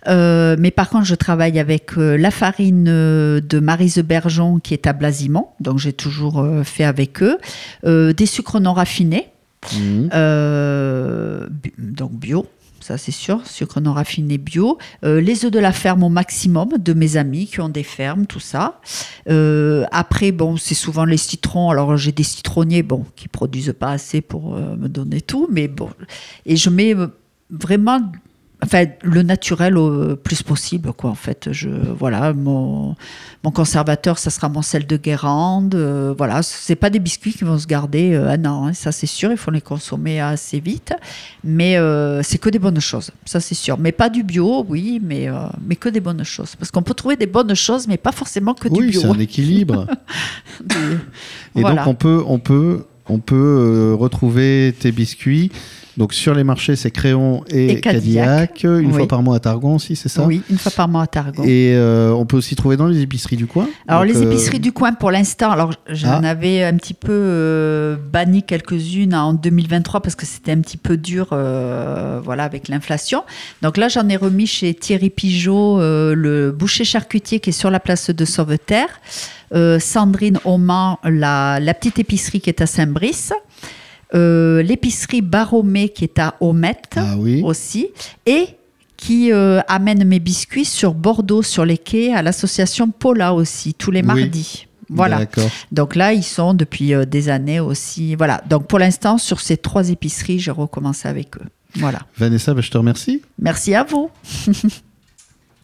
Euh, 0.06 0.54
mais 0.58 0.70
par 0.70 0.90
contre, 0.90 1.04
je 1.06 1.14
travaille 1.14 1.58
avec 1.58 1.96
euh, 1.96 2.16
la 2.18 2.30
farine 2.30 2.86
euh, 2.88 3.40
de 3.40 3.58
Marise 3.58 3.98
Bergeon 3.98 4.58
qui 4.58 4.74
est 4.74 4.86
à 4.86 4.92
Blasimont, 4.92 5.48
donc 5.60 5.78
j'ai 5.78 5.92
toujours 5.94 6.44
fait 6.64 6.84
avec 6.84 7.22
eux. 7.22 7.38
Des 7.84 8.26
sucres 8.26 8.60
non 8.60 8.74
raffinés, 8.74 9.28
bi- 11.50 11.72
donc 11.78 12.12
bio. 12.12 12.46
Ça, 12.84 12.98
c'est 12.98 13.12
sûr, 13.12 13.46
sucre 13.46 13.80
non 13.80 13.94
raffiné 13.94 14.36
bio. 14.36 14.76
Euh, 15.06 15.18
les 15.18 15.46
œufs 15.46 15.50
de 15.50 15.58
la 15.58 15.72
ferme 15.72 16.02
au 16.02 16.10
maximum 16.10 16.68
de 16.76 16.92
mes 16.92 17.16
amis 17.16 17.46
qui 17.46 17.62
ont 17.62 17.70
des 17.70 17.82
fermes, 17.82 18.26
tout 18.26 18.40
ça. 18.40 18.78
Euh, 19.30 19.86
après, 19.90 20.32
bon, 20.32 20.58
c'est 20.58 20.74
souvent 20.74 21.06
les 21.06 21.16
citrons. 21.16 21.70
Alors, 21.70 21.96
j'ai 21.96 22.12
des 22.12 22.24
citronniers, 22.24 22.82
bon, 22.82 23.06
qui 23.16 23.26
produisent 23.26 23.74
pas 23.80 23.92
assez 23.92 24.20
pour 24.20 24.54
euh, 24.54 24.76
me 24.76 24.90
donner 24.90 25.22
tout, 25.22 25.48
mais 25.50 25.66
bon. 25.66 25.88
Et 26.44 26.56
je 26.56 26.68
mets 26.68 26.94
vraiment, 27.48 28.00
enfin, 28.64 28.84
le 29.02 29.22
naturel 29.22 29.76
au 29.78 30.16
plus 30.16 30.42
possible, 30.42 30.92
quoi. 30.92 31.10
En 31.10 31.14
fait, 31.14 31.48
je, 31.52 31.68
voilà, 31.68 32.32
mon, 32.32 32.96
mon 33.42 33.50
conservateur, 33.50 34.18
ça 34.18 34.30
sera 34.30 34.48
mon 34.48 34.62
sel 34.62 34.86
de 34.86 34.96
Guérande. 34.96 35.74
euh, 35.74 36.14
voilà, 36.16 36.42
c'est 36.42 36.74
pas 36.76 36.90
des 36.90 36.98
biscuits 36.98 37.32
qui 37.32 37.44
vont 37.44 37.58
se 37.58 37.66
garder 37.66 38.14
euh, 38.14 38.30
un 38.30 38.44
an, 38.44 38.66
hein, 38.66 38.72
ça 38.72 38.92
c'est 38.92 39.06
sûr. 39.06 39.30
Il 39.30 39.36
faut 39.36 39.50
les 39.50 39.60
consommer 39.60 40.20
assez 40.20 40.60
vite, 40.60 40.92
mais 41.42 41.76
euh, 41.76 42.22
c'est 42.22 42.38
que 42.38 42.48
des 42.50 42.58
bonnes 42.58 42.80
choses, 42.80 43.10
ça 43.24 43.40
c'est 43.40 43.54
sûr. 43.54 43.78
Mais 43.78 43.92
pas 43.92 44.08
du 44.08 44.22
bio, 44.22 44.64
oui, 44.68 45.00
mais 45.02 45.28
euh, 45.28 45.34
mais 45.66 45.76
que 45.76 45.88
des 45.88 46.00
bonnes 46.00 46.24
choses, 46.24 46.56
parce 46.56 46.70
qu'on 46.70 46.82
peut 46.82 46.94
trouver 46.94 47.16
des 47.16 47.26
bonnes 47.26 47.54
choses, 47.54 47.86
mais 47.88 47.96
pas 47.96 48.12
forcément 48.12 48.54
que 48.54 48.68
du 48.68 48.80
oui, 48.80 48.90
bio. 48.90 49.00
c'est 49.00 49.06
un 49.08 49.18
équilibre. 49.18 49.86
Des- 50.64 50.74
Et 51.56 51.60
Voilà. 51.60 51.84
donc 51.84 51.86
on 51.88 51.94
peut, 51.94 52.22
on 52.26 52.38
peut, 52.38 52.84
on 53.08 53.18
peut 53.18 53.34
euh, 53.36 53.94
retrouver 53.94 54.74
tes 54.78 54.90
biscuits. 54.92 55.52
Donc 55.96 56.12
sur 56.12 56.34
les 56.34 56.42
marchés, 56.44 56.74
c'est 56.76 56.90
Créon 56.90 57.44
et, 57.48 57.72
Et 57.72 57.80
Cadillac. 57.80 58.54
Cadillac, 58.54 58.64
une 58.82 58.90
Oui. 58.90 58.96
fois 58.98 59.06
par 59.08 59.22
mois 59.22 59.36
à 59.36 59.38
Targon 59.40 59.76
aussi, 59.76 59.94
c'est 59.94 60.08
ça? 60.08 60.24
Oui, 60.24 60.42
une 60.50 60.58
fois 60.58 60.72
par 60.72 60.88
mois 60.88 61.02
à 61.02 61.06
Targon. 61.06 61.44
Et 61.44 61.74
euh, 61.76 62.10
on 62.12 62.26
peut 62.26 62.36
aussi 62.36 62.56
trouver 62.56 62.76
dans 62.76 62.86
les 62.86 63.00
épiceries 63.00 63.36
du 63.36 63.46
coin? 63.46 63.68
Alors 63.86 64.04
Donc, 64.04 64.12
les 64.12 64.20
euh, 64.20 64.24
épiceries 64.30 64.58
du 64.60 64.72
coin 64.72 64.92
pour 64.92 65.10
l'instant, 65.12 65.50
alors 65.52 65.72
j'en 65.88 66.22
Ah. 66.24 66.28
avais 66.30 66.64
un 66.64 66.76
petit 66.76 66.94
peu 66.94 67.12
euh, 67.12 67.96
banni 68.12 68.42
quelques-unes 68.42 69.14
en 69.14 69.34
2023 69.34 70.00
parce 70.00 70.16
que 70.16 70.26
c'était 70.26 70.52
un 70.52 70.60
petit 70.60 70.76
peu 70.76 70.96
dur 70.96 71.28
voilà 71.30 72.44
avec 72.44 72.68
l'inflation. 72.68 73.22
Donc 73.62 73.76
là 73.76 73.88
j'en 73.88 74.08
ai 74.08 74.16
remis 74.16 74.46
chez 74.46 74.74
Thierry 74.74 75.10
Pigeot 75.10 75.78
le 75.80 76.50
boucher 76.50 76.84
charcutier 76.84 77.38
qui 77.40 77.50
est 77.50 77.52
sur 77.52 77.70
la 77.70 77.80
place 77.80 78.10
de 78.10 78.24
Sauveterre, 78.24 78.88
Sandrine 79.78 80.38
Auman 80.44 80.98
la, 81.04 81.60
la 81.60 81.74
petite 81.74 81.98
épicerie 81.98 82.40
qui 82.40 82.50
est 82.50 82.60
à 82.60 82.66
Saint-Brice. 82.66 83.32
Euh, 84.14 84.62
l'épicerie 84.62 85.22
Baromé 85.22 85.88
qui 85.88 86.04
est 86.04 86.18
à 86.18 86.34
Aumette 86.40 86.94
Ah 86.96 87.14
oui. 87.16 87.42
aussi, 87.44 87.88
et 88.26 88.46
qui 88.96 89.32
euh, 89.32 89.60
amène 89.68 90.04
mes 90.04 90.18
biscuits 90.20 90.64
sur 90.64 90.94
Bordeaux, 90.94 91.42
sur 91.42 91.64
les 91.64 91.78
quais, 91.78 92.12
à 92.12 92.22
l'association 92.22 92.90
Paula 92.90 93.34
aussi, 93.34 93.74
tous 93.74 93.90
les 93.90 94.00
Oui. 94.00 94.06
mardis. 94.06 94.66
Voilà. 94.90 95.20
Donc 95.72 95.96
là, 95.96 96.12
ils 96.12 96.22
sont 96.22 96.52
depuis 96.54 96.94
euh, 96.94 97.04
des 97.06 97.28
années 97.28 97.58
aussi. 97.60 98.14
Voilà. 98.14 98.42
Donc 98.48 98.66
pour 98.66 98.78
l'instant, 98.78 99.16
sur 99.18 99.40
ces 99.40 99.56
trois 99.56 99.88
épiceries, 99.90 100.38
j'ai 100.38 100.50
recommencé 100.50 101.08
avec 101.08 101.36
eux. 101.38 101.46
Voilà. 101.76 102.00
Vanessa, 102.16 102.54
bah, 102.54 102.60
je 102.60 102.70
te 102.70 102.78
remercie. 102.78 103.22
Merci 103.38 103.74
à 103.74 103.82
vous. 103.82 104.10